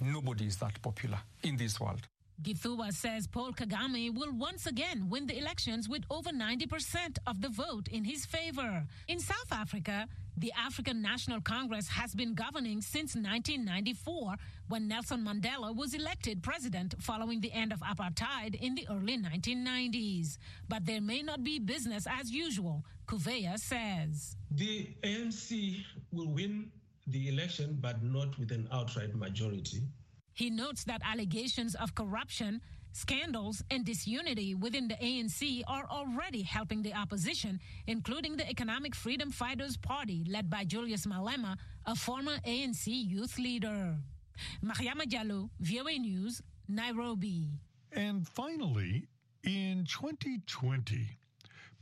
Nobody 0.00 0.46
is 0.46 0.56
that 0.58 0.80
popular 0.82 1.18
in 1.42 1.56
this 1.56 1.80
world. 1.80 2.06
Githua 2.42 2.92
says 2.92 3.26
Paul 3.26 3.52
Kagame 3.52 4.14
will 4.14 4.32
once 4.32 4.66
again 4.66 5.08
win 5.08 5.26
the 5.26 5.38
elections 5.38 5.88
with 5.88 6.04
over 6.10 6.30
90% 6.30 7.18
of 7.26 7.40
the 7.40 7.48
vote 7.48 7.88
in 7.88 8.04
his 8.04 8.26
favor. 8.26 8.84
In 9.08 9.20
South 9.20 9.52
Africa, 9.52 10.08
the 10.36 10.52
African 10.58 11.00
National 11.00 11.40
Congress 11.40 11.88
has 11.88 12.14
been 12.14 12.34
governing 12.34 12.80
since 12.80 13.14
1994 13.14 14.34
when 14.68 14.88
Nelson 14.88 15.24
Mandela 15.24 15.74
was 15.74 15.94
elected 15.94 16.42
president 16.42 16.94
following 17.00 17.40
the 17.40 17.52
end 17.52 17.72
of 17.72 17.80
apartheid 17.80 18.56
in 18.60 18.74
the 18.74 18.86
early 18.90 19.16
1990s. 19.16 20.38
But 20.68 20.86
there 20.86 21.00
may 21.00 21.22
not 21.22 21.44
be 21.44 21.60
business 21.60 22.06
as 22.10 22.32
usual, 22.32 22.84
Gouveia 23.06 23.58
says. 23.58 24.36
The 24.50 24.88
ANC 25.04 25.84
will 26.12 26.28
win 26.28 26.70
the 27.06 27.28
election, 27.28 27.78
but 27.80 28.02
not 28.02 28.36
with 28.38 28.50
an 28.50 28.68
outright 28.72 29.14
majority. 29.14 29.82
He 30.34 30.50
notes 30.50 30.84
that 30.84 31.00
allegations 31.04 31.76
of 31.76 31.94
corruption, 31.94 32.60
scandals, 32.92 33.62
and 33.70 33.84
disunity 33.84 34.54
within 34.54 34.88
the 34.88 34.94
ANC 34.94 35.62
are 35.68 35.86
already 35.88 36.42
helping 36.42 36.82
the 36.82 36.92
opposition, 36.92 37.60
including 37.86 38.36
the 38.36 38.48
Economic 38.48 38.94
Freedom 38.96 39.30
Fighters 39.30 39.76
Party 39.76 40.24
led 40.28 40.50
by 40.50 40.64
Julius 40.64 41.06
Malema, 41.06 41.56
a 41.86 41.94
former 41.94 42.36
ANC 42.46 42.86
youth 42.86 43.38
leader. 43.38 43.96
Mariama 44.64 45.04
Diallo, 45.04 45.50
VOA 45.60 45.98
News, 45.98 46.42
Nairobi. 46.68 47.48
And 47.92 48.26
finally, 48.26 49.06
in 49.44 49.86
2020, 49.88 51.18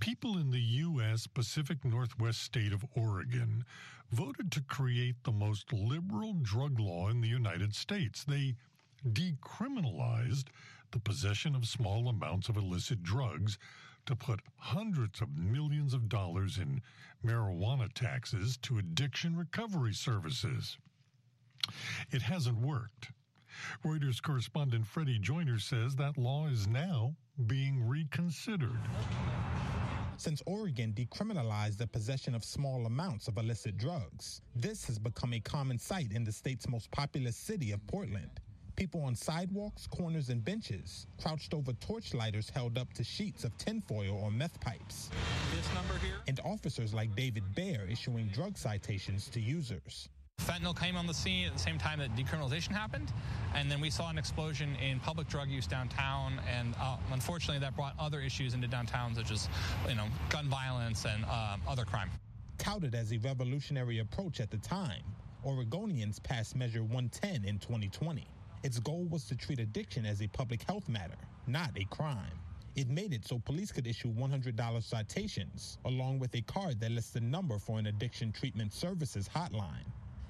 people 0.01 0.37
in 0.37 0.51
the 0.51 0.61
U.S. 0.61 1.27
Pacific 1.27 1.85
Northwest 1.85 2.43
state 2.43 2.73
of 2.73 2.85
Oregon 2.95 3.65
voted 4.12 4.53
to 4.53 4.61
create 4.61 5.16
the 5.25 5.33
most 5.33 5.72
liberal 5.72 6.35
drug 6.42 6.79
law 6.79 7.09
in 7.09 7.20
the 7.20 7.29
United 7.29 7.75
States. 7.75 8.25
They 8.25 8.55
decriminalized 9.09 10.44
the 10.90 11.01
possession 11.01 11.55
of 11.55 11.66
small 11.66 12.09
amounts 12.09 12.48
of 12.48 12.57
illicit 12.57 13.03
drugs 13.03 13.59
to 14.05 14.14
put 14.14 14.40
hundreds 14.57 15.20
of 15.20 15.37
millions 15.37 15.94
of 15.94 16.09
dollars 16.09 16.59
in 16.59 16.83
marijuana 17.25 17.90
taxes 17.94 18.59
to 18.59 18.79
addiction 18.79 19.37
recovery 19.37 19.94
services. 19.94 20.77
It 22.11 22.22
hasn't 22.22 22.59
worked. 22.59 23.12
Reuters 23.85 24.20
correspondent 24.20 24.87
Freddie 24.87 25.18
Joyner 25.18 25.59
says 25.59 25.96
that 25.96 26.18
law 26.18 26.48
is 26.48 26.66
now 26.66 27.14
being 27.46 27.87
reconsidered 27.87 28.81
since 30.23 30.41
Oregon 30.47 30.93
decriminalized 30.93 31.79
the 31.79 31.87
possession 31.87 32.33
of 32.33 32.45
small 32.45 32.87
amounts 32.87 33.27
of 33.27 33.39
illicit 33.39 33.77
drugs. 33.77 34.41
This 34.55 34.87
has 34.87 34.97
become 34.97 35.33
a 35.33 35.41
common 35.41 35.81
sight 35.81 36.13
in 36.13 36.23
the 36.23 36.31
state's 36.31 36.69
most 36.69 36.89
populous 36.93 37.37
city 37.37 37.73
of 37.73 37.85
Portland. 37.89 38.31
People 38.77 39.03
on 39.03 39.17
sidewalks, 39.17 39.89
corners, 39.89 40.29
and 40.29 40.45
benches, 40.45 41.09
crouched 41.21 41.53
over 41.53 41.73
torchlighters 41.73 42.51
held 42.51 42.79
up 42.79 42.93
to 42.95 43.03
sheets 43.03 43.43
of 43.43 43.57
tinfoil 43.59 44.17
or 44.23 44.31
meth 44.31 44.61
pipes. 44.61 45.11
This 45.57 45.75
number 45.75 45.99
here? 45.99 46.21
And 46.29 46.39
officers 46.45 46.95
like 46.95 47.15
David 47.17 47.43
Baer 47.57 47.85
issuing 47.91 48.29
drug 48.29 48.57
citations 48.57 49.29
to 49.31 49.41
users. 49.41 50.09
Fentanyl 50.42 50.78
came 50.78 50.96
on 50.96 51.07
the 51.07 51.14
scene 51.14 51.46
at 51.46 51.52
the 51.52 51.59
same 51.59 51.78
time 51.78 52.00
that 52.00 52.14
decriminalization 52.16 52.72
happened, 52.72 53.12
and 53.55 53.70
then 53.70 53.81
we 53.81 53.90
saw 53.90 54.11
an 54.11 54.18
explosion 54.18 54.74
in 54.76 54.98
public 54.98 55.28
drug 55.28 55.48
use 55.48 55.66
downtown, 55.66 56.40
and 56.50 56.74
uh, 56.81 56.96
unfortunately 57.12 57.61
that 57.61 57.76
brought 57.76 57.94
other 57.98 58.20
issues 58.20 58.52
into 58.52 58.66
downtown, 58.66 59.14
such 59.14 59.31
as 59.31 59.48
you 59.88 59.94
know 59.94 60.07
gun 60.31 60.48
violence 60.48 61.05
and 61.05 61.24
uh, 61.31 61.57
other 61.68 61.85
crime. 61.85 62.11
Touted 62.59 62.94
as 62.94 63.12
a 63.12 63.18
revolutionary 63.18 64.00
approach 64.00 64.40
at 64.40 64.50
the 64.50 64.59
time, 64.59 65.02
Oregonians 65.46 66.20
passed 66.22 66.57
Measure 66.57 66.83
110 66.83 67.44
in 67.44 67.59
2020. 67.59 68.26
Its 68.64 68.78
goal 68.81 69.07
was 69.11 69.24
to 69.24 69.37
treat 69.37 69.61
addiction 69.61 70.05
as 70.05 70.22
a 70.22 70.26
public 70.28 70.62
health 70.62 70.88
matter, 70.88 71.16
not 71.46 71.70
a 71.76 71.85
crime. 71.85 72.38
It 72.74 72.88
made 72.88 73.12
it 73.12 73.26
so 73.26 73.38
police 73.38 73.70
could 73.70 73.87
issue 73.87 74.12
$100 74.14 74.83
citations, 74.83 75.78
along 75.85 76.20
with 76.20 76.35
a 76.35 76.40
card 76.42 76.81
that 76.81 76.90
lists 76.90 77.11
the 77.11 77.20
number 77.20 77.59
for 77.59 77.78
an 77.78 77.87
addiction 77.87 78.33
treatment 78.33 78.72
services 78.72 79.28
hotline. 79.28 79.85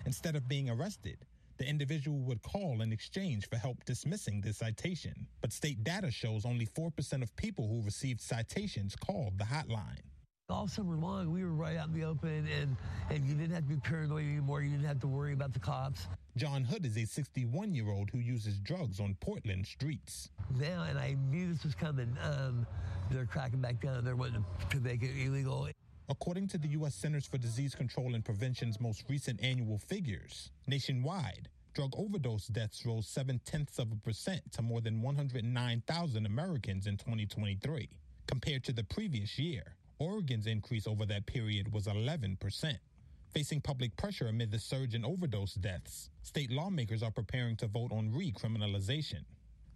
Instead 0.06 0.36
of 0.36 0.48
being 0.48 0.68
arrested, 0.68 1.18
the 1.58 1.68
individual 1.68 2.18
would 2.20 2.42
call 2.42 2.80
in 2.80 2.92
exchange 2.92 3.48
for 3.48 3.56
help 3.56 3.84
dismissing 3.84 4.40
the 4.40 4.52
citation. 4.52 5.26
But 5.40 5.52
state 5.52 5.84
data 5.84 6.10
shows 6.10 6.44
only 6.44 6.66
4% 6.66 7.22
of 7.22 7.34
people 7.36 7.68
who 7.68 7.82
received 7.82 8.20
citations 8.20 8.96
called 8.96 9.38
the 9.38 9.44
hotline. 9.44 10.00
All 10.48 10.66
summer 10.66 10.96
long, 10.96 11.32
we 11.32 11.44
were 11.44 11.54
right 11.54 11.76
out 11.76 11.88
in 11.88 11.94
the 11.94 12.04
open, 12.04 12.46
and, 12.60 12.76
and 13.10 13.26
you 13.26 13.34
didn't 13.34 13.54
have 13.54 13.62
to 13.62 13.74
be 13.74 13.80
paranoid 13.80 14.24
anymore. 14.24 14.60
You 14.60 14.70
didn't 14.70 14.86
have 14.86 15.00
to 15.00 15.06
worry 15.06 15.32
about 15.32 15.52
the 15.52 15.60
cops. 15.60 16.08
John 16.36 16.64
Hood 16.64 16.84
is 16.84 16.96
a 16.96 17.04
61 17.04 17.74
year 17.74 17.90
old 17.90 18.10
who 18.10 18.18
uses 18.18 18.58
drugs 18.58 19.00
on 19.00 19.16
Portland 19.20 19.66
streets. 19.66 20.30
Now, 20.58 20.84
and 20.88 20.98
I 20.98 21.16
knew 21.30 21.52
this 21.52 21.64
was 21.64 21.74
coming, 21.74 22.16
um, 22.22 22.66
they're 23.10 23.26
cracking 23.26 23.60
back 23.60 23.80
down. 23.80 24.04
They're 24.04 24.16
wanting 24.16 24.44
to 24.70 24.80
make 24.80 25.02
it 25.02 25.12
illegal. 25.16 25.68
According 26.12 26.48
to 26.48 26.58
the 26.58 26.68
U.S. 26.68 26.94
Centers 26.94 27.26
for 27.26 27.38
Disease 27.38 27.74
Control 27.74 28.14
and 28.14 28.22
Prevention's 28.22 28.78
most 28.78 29.02
recent 29.08 29.42
annual 29.42 29.78
figures, 29.78 30.50
nationwide, 30.66 31.48
drug 31.72 31.94
overdose 31.96 32.48
deaths 32.48 32.84
rose 32.84 33.08
seven 33.08 33.40
tenths 33.46 33.78
of 33.78 33.90
a 33.90 33.96
percent 33.96 34.42
to 34.52 34.60
more 34.60 34.82
than 34.82 35.00
109,000 35.00 36.26
Americans 36.26 36.86
in 36.86 36.98
2023. 36.98 37.88
Compared 38.26 38.62
to 38.62 38.74
the 38.74 38.84
previous 38.84 39.38
year, 39.38 39.62
Oregon's 39.98 40.46
increase 40.46 40.86
over 40.86 41.06
that 41.06 41.24
period 41.24 41.72
was 41.72 41.86
11%. 41.86 42.36
Facing 43.32 43.62
public 43.62 43.96
pressure 43.96 44.26
amid 44.26 44.50
the 44.50 44.58
surge 44.58 44.94
in 44.94 45.06
overdose 45.06 45.54
deaths, 45.54 46.10
state 46.22 46.50
lawmakers 46.50 47.02
are 47.02 47.10
preparing 47.10 47.56
to 47.56 47.66
vote 47.68 47.90
on 47.90 48.12
recriminalization. 48.12 49.24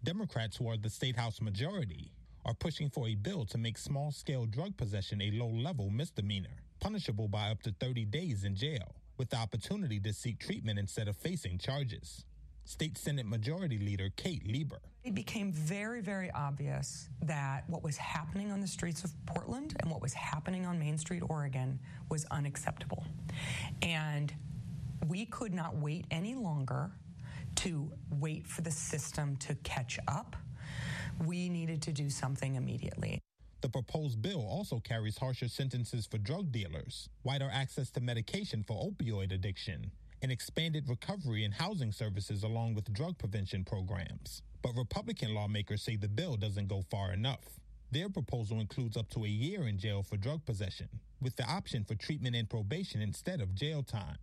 Democrats, 0.04 0.58
who 0.58 0.68
are 0.68 0.76
the 0.76 0.90
state 0.90 1.16
house 1.16 1.40
majority, 1.40 2.12
are 2.46 2.54
pushing 2.54 2.88
for 2.88 3.08
a 3.08 3.16
bill 3.16 3.44
to 3.44 3.58
make 3.58 3.76
small 3.76 4.12
scale 4.12 4.46
drug 4.46 4.76
possession 4.76 5.20
a 5.20 5.32
low 5.32 5.48
level 5.48 5.90
misdemeanor, 5.90 6.62
punishable 6.78 7.26
by 7.26 7.50
up 7.50 7.60
to 7.62 7.74
30 7.80 8.04
days 8.04 8.44
in 8.44 8.54
jail, 8.54 8.94
with 9.18 9.28
the 9.30 9.36
opportunity 9.36 9.98
to 9.98 10.12
seek 10.12 10.38
treatment 10.38 10.78
instead 10.78 11.08
of 11.08 11.16
facing 11.16 11.58
charges. 11.58 12.24
State 12.64 12.96
Senate 12.96 13.26
Majority 13.26 13.78
Leader 13.78 14.10
Kate 14.16 14.46
Lieber. 14.46 14.80
It 15.04 15.14
became 15.14 15.52
very, 15.52 16.00
very 16.00 16.30
obvious 16.32 17.08
that 17.22 17.64
what 17.68 17.82
was 17.82 17.96
happening 17.96 18.50
on 18.50 18.60
the 18.60 18.66
streets 18.66 19.04
of 19.04 19.12
Portland 19.26 19.74
and 19.80 19.90
what 19.90 20.00
was 20.00 20.12
happening 20.14 20.66
on 20.66 20.78
Main 20.78 20.98
Street, 20.98 21.22
Oregon, 21.28 21.78
was 22.10 22.26
unacceptable. 22.30 23.04
And 23.82 24.32
we 25.08 25.26
could 25.26 25.54
not 25.54 25.76
wait 25.76 26.06
any 26.10 26.34
longer 26.34 26.90
to 27.56 27.90
wait 28.18 28.46
for 28.46 28.62
the 28.62 28.70
system 28.70 29.36
to 29.36 29.54
catch 29.56 29.98
up. 30.08 30.36
We 31.24 31.48
needed 31.48 31.82
to 31.82 31.92
do 31.92 32.10
something 32.10 32.56
immediately. 32.56 33.20
The 33.62 33.68
proposed 33.68 34.20
bill 34.20 34.46
also 34.46 34.80
carries 34.80 35.18
harsher 35.18 35.48
sentences 35.48 36.06
for 36.06 36.18
drug 36.18 36.52
dealers, 36.52 37.08
wider 37.24 37.48
access 37.52 37.90
to 37.92 38.00
medication 38.00 38.62
for 38.62 38.90
opioid 38.90 39.32
addiction, 39.32 39.90
and 40.22 40.30
expanded 40.30 40.88
recovery 40.88 41.44
and 41.44 41.54
housing 41.54 41.90
services 41.90 42.42
along 42.42 42.74
with 42.74 42.92
drug 42.92 43.18
prevention 43.18 43.64
programs. 43.64 44.42
But 44.62 44.76
Republican 44.76 45.34
lawmakers 45.34 45.82
say 45.82 45.96
the 45.96 46.08
bill 46.08 46.36
doesn't 46.36 46.68
go 46.68 46.82
far 46.90 47.12
enough. 47.12 47.60
Their 47.90 48.08
proposal 48.08 48.60
includes 48.60 48.96
up 48.96 49.08
to 49.10 49.24
a 49.24 49.28
year 49.28 49.66
in 49.68 49.78
jail 49.78 50.02
for 50.02 50.16
drug 50.16 50.44
possession, 50.44 50.88
with 51.20 51.36
the 51.36 51.48
option 51.48 51.84
for 51.84 51.94
treatment 51.94 52.36
and 52.36 52.48
probation 52.48 53.00
instead 53.00 53.40
of 53.40 53.54
jail 53.54 53.82
time. 53.82 54.18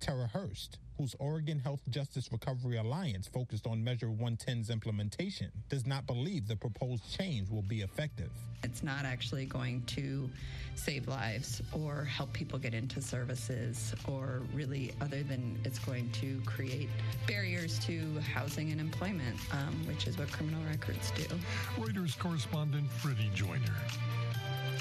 Tera 0.00 0.26
Hurst, 0.26 0.78
whose 0.96 1.14
Oregon 1.18 1.58
Health 1.58 1.80
Justice 1.90 2.30
Recovery 2.32 2.76
Alliance 2.76 3.26
focused 3.26 3.66
on 3.66 3.82
Measure 3.82 4.08
110's 4.08 4.70
implementation, 4.70 5.50
does 5.68 5.86
not 5.86 6.06
believe 6.06 6.48
the 6.48 6.56
proposed 6.56 7.02
change 7.18 7.50
will 7.50 7.62
be 7.62 7.82
effective. 7.82 8.30
It's 8.62 8.82
not 8.82 9.04
actually 9.04 9.46
going 9.46 9.82
to 9.86 10.28
save 10.74 11.08
lives 11.08 11.62
or 11.72 12.04
help 12.04 12.32
people 12.32 12.58
get 12.58 12.74
into 12.74 13.00
services 13.00 13.94
or 14.06 14.42
really 14.54 14.92
other 15.00 15.22
than 15.22 15.58
it's 15.64 15.78
going 15.78 16.10
to 16.12 16.40
create 16.44 16.88
barriers 17.26 17.78
to 17.80 18.20
housing 18.20 18.70
and 18.72 18.80
employment, 18.80 19.36
um, 19.52 19.74
which 19.86 20.06
is 20.06 20.18
what 20.18 20.30
criminal 20.30 20.62
records 20.68 21.12
do. 21.12 21.24
Reuters 21.76 22.18
correspondent 22.18 22.90
Freddie 22.90 23.30
Joyner. 23.34 23.74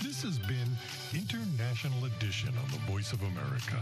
This 0.03 0.21
has 0.21 0.37
been 0.39 0.77
International 1.13 1.46
Edition 1.85 2.49
on 2.57 2.71
the 2.71 2.91
Voice 2.91 3.13
of 3.13 3.21
America. 3.21 3.77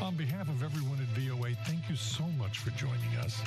On 0.00 0.14
behalf 0.14 0.48
of 0.48 0.62
everyone 0.62 0.98
at 0.98 1.08
VOA, 1.08 1.50
thank 1.66 1.90
you 1.90 1.94
so 1.94 2.24
much 2.38 2.60
for 2.60 2.70
joining 2.70 3.16
us. 3.22 3.38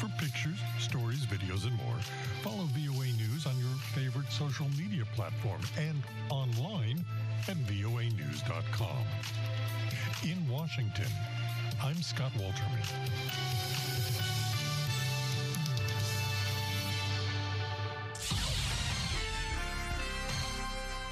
For 0.00 0.08
pictures, 0.18 0.58
stories, 0.80 1.24
videos, 1.24 1.64
and 1.64 1.76
more, 1.76 1.96
follow 2.42 2.64
VOA 2.74 3.06
News 3.16 3.46
on 3.46 3.56
your 3.60 3.76
favorite 3.94 4.30
social 4.32 4.66
media 4.76 5.04
platform 5.14 5.60
and 5.78 6.02
online 6.28 7.04
at 7.46 7.56
voanews.com. 7.68 9.04
In 10.24 10.48
Washington, 10.48 11.12
I'm 11.80 12.02
Scott 12.02 12.32
Walterman. 12.36 13.97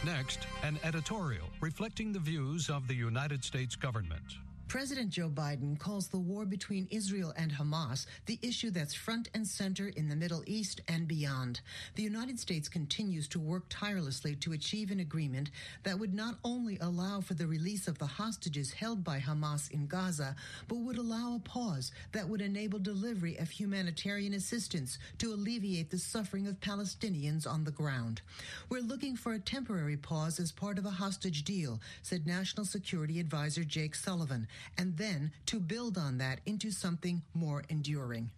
Next, 0.07 0.47
an 0.62 0.79
editorial 0.85 1.49
reflecting 1.61 2.12
the 2.12 2.21
views 2.21 2.71
of 2.71 2.87
the 2.87 2.95
United 2.95 3.42
States 3.42 3.75
government. 3.75 4.37
President 4.68 5.11
Joe 5.11 5.29
Biden 5.29 5.79
calls 5.79 6.09
the 6.09 6.18
war 6.18 6.44
between 6.44 6.88
Israel 6.90 7.33
and 7.37 7.52
Hamas 7.52 8.05
the 8.26 8.38
issue 8.42 8.70
that's 8.70 8.94
front 8.94 9.29
and 9.33 9.46
center 9.46 9.88
in 9.88 10.09
the 10.09 10.16
Middle 10.16 10.42
East 10.44 10.81
and 10.88 11.07
beyond. 11.07 11.61
The 11.94 12.02
United 12.02 12.40
States 12.40 12.68
continues 12.68 13.29
to 13.29 13.38
work 13.38 13.62
tirelessly 13.68 14.35
to 14.37 14.55
achieve 14.55 14.90
an 14.90 14.98
agreement 14.98 15.50
that 15.85 16.00
would 16.00 16.12
not 16.12 16.38
only 16.42 16.79
allow 16.81 17.20
for 17.20 17.35
the 17.35 17.46
release 17.46 17.87
of 17.87 17.98
the 17.98 18.07
hostages 18.07 18.72
held 18.72 19.05
by 19.05 19.20
Hamas 19.20 19.70
in 19.70 19.87
Gaza, 19.87 20.35
but 20.66 20.79
would 20.79 20.98
allow 20.98 21.37
a 21.37 21.48
pause 21.48 21.92
that 22.11 22.29
would 22.29 22.40
enable 22.40 22.81
delivery 22.81 23.37
of 23.37 23.48
humanitarian 23.48 24.35
assistance 24.35 24.98
to 25.18 25.33
alleviate 25.33 25.90
the 25.90 25.98
suffering 25.98 26.48
of 26.48 26.59
Palestinians 26.59 27.46
on 27.46 27.62
the 27.62 27.70
ground. 27.70 28.20
We're 28.68 28.81
looking 28.81 29.14
for 29.14 29.35
a 29.35 29.38
temporary 29.38 29.96
pause 29.96 30.40
as 30.40 30.50
part 30.50 30.76
of 30.76 30.87
a 30.87 30.90
hostage 30.90 31.44
deal, 31.44 31.81
said 32.02 32.26
National 32.26 32.66
Security 32.66 33.20
Advisor 33.20 33.62
Jake 33.62 33.94
Sullivan 33.94 34.48
and 34.79 34.97
then 34.97 35.33
to 35.47 35.61
build 35.61 35.99
on 35.99 36.19
that 36.19 36.40
into 36.47 36.71
something 36.71 37.23
more 37.35 37.62
enduring. 37.69 38.31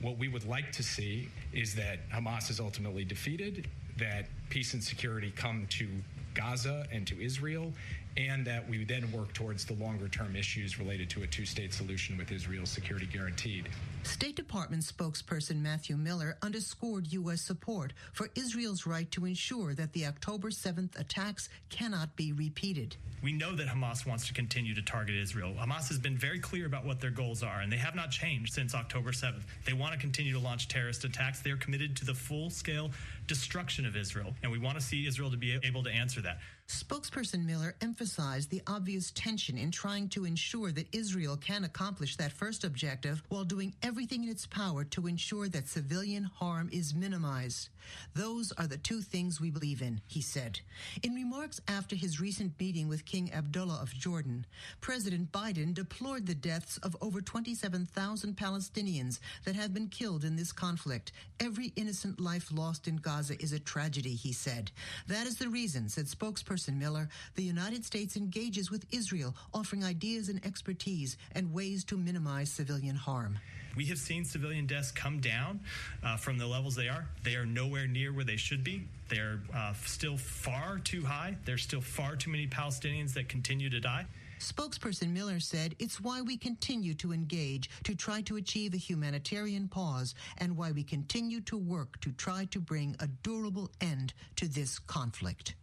What 0.00 0.18
we 0.18 0.28
would 0.28 0.46
like 0.46 0.72
to 0.72 0.82
see 0.82 1.28
is 1.52 1.74
that 1.76 2.08
Hamas 2.10 2.50
is 2.50 2.60
ultimately 2.60 3.04
defeated, 3.04 3.68
that 3.98 4.26
peace 4.50 4.74
and 4.74 4.82
security 4.82 5.32
come 5.34 5.66
to 5.70 5.88
Gaza 6.34 6.86
and 6.92 7.06
to 7.06 7.20
Israel, 7.20 7.72
and 8.16 8.46
that 8.46 8.68
we 8.68 8.84
then 8.84 9.10
work 9.12 9.32
towards 9.32 9.64
the 9.64 9.74
longer 9.74 10.08
term 10.08 10.36
issues 10.36 10.78
related 10.78 11.10
to 11.10 11.22
a 11.22 11.26
two 11.26 11.44
state 11.44 11.72
solution 11.72 12.16
with 12.16 12.30
Israel's 12.30 12.70
security 12.70 13.06
guaranteed. 13.06 13.68
State 14.02 14.36
Department 14.36 14.82
spokesperson 14.82 15.60
Matthew 15.60 15.96
Miller 15.96 16.36
underscored 16.42 17.12
U.S. 17.12 17.40
support 17.40 17.92
for 18.12 18.28
Israel's 18.34 18.86
right 18.86 19.10
to 19.12 19.24
ensure 19.24 19.74
that 19.74 19.92
the 19.92 20.06
October 20.06 20.50
7th 20.50 20.98
attacks 20.98 21.48
cannot 21.70 22.14
be 22.16 22.32
repeated. 22.32 22.96
We 23.22 23.32
know 23.32 23.56
that 23.56 23.66
Hamas 23.66 24.06
wants 24.06 24.26
to 24.26 24.34
continue 24.34 24.74
to 24.74 24.82
target 24.82 25.16
Israel. 25.16 25.54
Hamas 25.58 25.88
has 25.88 25.98
been 25.98 26.18
very 26.18 26.38
clear 26.38 26.66
about 26.66 26.84
what 26.84 27.00
their 27.00 27.10
goals 27.10 27.42
are, 27.42 27.62
and 27.62 27.72
they 27.72 27.78
have 27.78 27.94
not 27.94 28.10
changed 28.10 28.52
since 28.52 28.74
October 28.74 29.12
7th. 29.12 29.44
They 29.64 29.72
want 29.72 29.94
to 29.94 29.98
continue 29.98 30.34
to 30.34 30.38
launch 30.38 30.68
terrorist 30.68 31.04
attacks. 31.04 31.40
They 31.40 31.50
are 31.50 31.56
committed 31.56 31.96
to 31.96 32.04
the 32.04 32.12
full 32.12 32.50
scale 32.50 32.90
destruction 33.26 33.86
of 33.86 33.96
Israel, 33.96 34.34
and 34.42 34.52
we 34.52 34.58
want 34.58 34.78
to 34.78 34.84
see 34.84 35.06
Israel 35.06 35.30
to 35.30 35.38
be 35.38 35.58
able 35.62 35.82
to 35.84 35.90
answer 35.90 36.20
that. 36.20 36.40
Spokesperson 36.66 37.44
Miller 37.44 37.74
emphasized 37.82 38.48
the 38.48 38.62
obvious 38.66 39.10
tension 39.10 39.58
in 39.58 39.70
trying 39.70 40.08
to 40.08 40.24
ensure 40.24 40.72
that 40.72 40.88
Israel 40.94 41.36
can 41.36 41.62
accomplish 41.64 42.16
that 42.16 42.32
first 42.32 42.64
objective 42.64 43.22
while 43.28 43.44
doing 43.44 43.74
everything 43.82 44.24
in 44.24 44.30
its 44.30 44.46
power 44.46 44.82
to 44.82 45.06
ensure 45.06 45.46
that 45.48 45.68
civilian 45.68 46.24
harm 46.24 46.70
is 46.72 46.94
minimized. 46.94 47.68
Those 48.14 48.50
are 48.52 48.66
the 48.66 48.78
two 48.78 49.02
things 49.02 49.42
we 49.42 49.50
believe 49.50 49.82
in, 49.82 50.00
he 50.06 50.22
said. 50.22 50.58
In 51.02 51.14
remarks 51.14 51.60
after 51.68 51.96
his 51.96 52.18
recent 52.18 52.58
meeting 52.58 52.88
with 52.88 53.04
King 53.04 53.30
Abdullah 53.34 53.80
of 53.82 53.92
Jordan, 53.92 54.46
President 54.80 55.30
Biden 55.32 55.74
deplored 55.74 56.26
the 56.26 56.34
deaths 56.34 56.78
of 56.78 56.96
over 57.02 57.20
27,000 57.20 58.36
Palestinians 58.36 59.18
that 59.44 59.54
have 59.54 59.74
been 59.74 59.88
killed 59.88 60.24
in 60.24 60.36
this 60.36 60.50
conflict. 60.50 61.12
Every 61.40 61.74
innocent 61.76 62.18
life 62.18 62.48
lost 62.50 62.88
in 62.88 62.96
Gaza 62.96 63.40
is 63.42 63.52
a 63.52 63.58
tragedy, 63.58 64.14
he 64.14 64.32
said. 64.32 64.70
That 65.08 65.26
is 65.26 65.36
the 65.36 65.50
reason, 65.50 65.90
said 65.90 66.06
spokesperson 66.06 66.53
Miller, 66.78 67.08
the 67.34 67.42
United 67.42 67.84
States 67.84 68.16
engages 68.16 68.70
with 68.70 68.86
Israel, 68.92 69.34
offering 69.52 69.84
ideas 69.84 70.28
and 70.28 70.44
expertise 70.44 71.16
and 71.32 71.52
ways 71.52 71.84
to 71.84 71.96
minimize 71.96 72.50
civilian 72.50 72.96
harm. 72.96 73.38
We 73.76 73.86
have 73.86 73.98
seen 73.98 74.24
civilian 74.24 74.66
deaths 74.66 74.92
come 74.92 75.20
down 75.20 75.60
uh, 76.02 76.16
from 76.16 76.38
the 76.38 76.46
levels 76.46 76.76
they 76.76 76.88
are. 76.88 77.06
They 77.24 77.34
are 77.34 77.46
nowhere 77.46 77.86
near 77.86 78.12
where 78.12 78.24
they 78.24 78.36
should 78.36 78.62
be. 78.62 78.86
They're 79.08 79.40
uh, 79.54 79.72
still 79.84 80.16
far 80.16 80.78
too 80.78 81.04
high. 81.04 81.36
There's 81.44 81.62
still 81.62 81.80
far 81.80 82.16
too 82.16 82.30
many 82.30 82.46
Palestinians 82.46 83.14
that 83.14 83.28
continue 83.28 83.68
to 83.70 83.80
die. 83.80 84.06
Spokesperson 84.38 85.10
Miller 85.10 85.40
said 85.40 85.74
it's 85.78 86.00
why 86.00 86.20
we 86.20 86.36
continue 86.36 86.94
to 86.94 87.12
engage 87.12 87.70
to 87.84 87.94
try 87.94 88.20
to 88.22 88.36
achieve 88.36 88.74
a 88.74 88.78
humanitarian 88.78 89.68
pause 89.68 90.14
and 90.38 90.56
why 90.56 90.70
we 90.70 90.82
continue 90.82 91.40
to 91.42 91.56
work 91.56 92.00
to 92.00 92.12
try 92.12 92.44
to 92.46 92.60
bring 92.60 92.94
a 93.00 93.06
durable 93.22 93.70
end 93.80 94.12
to 94.36 94.46
this 94.46 94.78
conflict. 94.78 95.54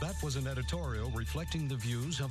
That 0.00 0.20
was 0.22 0.36
an 0.36 0.46
editorial 0.46 1.10
reflecting 1.10 1.68
the 1.68 1.76
views 1.76 2.18
of 2.18 2.22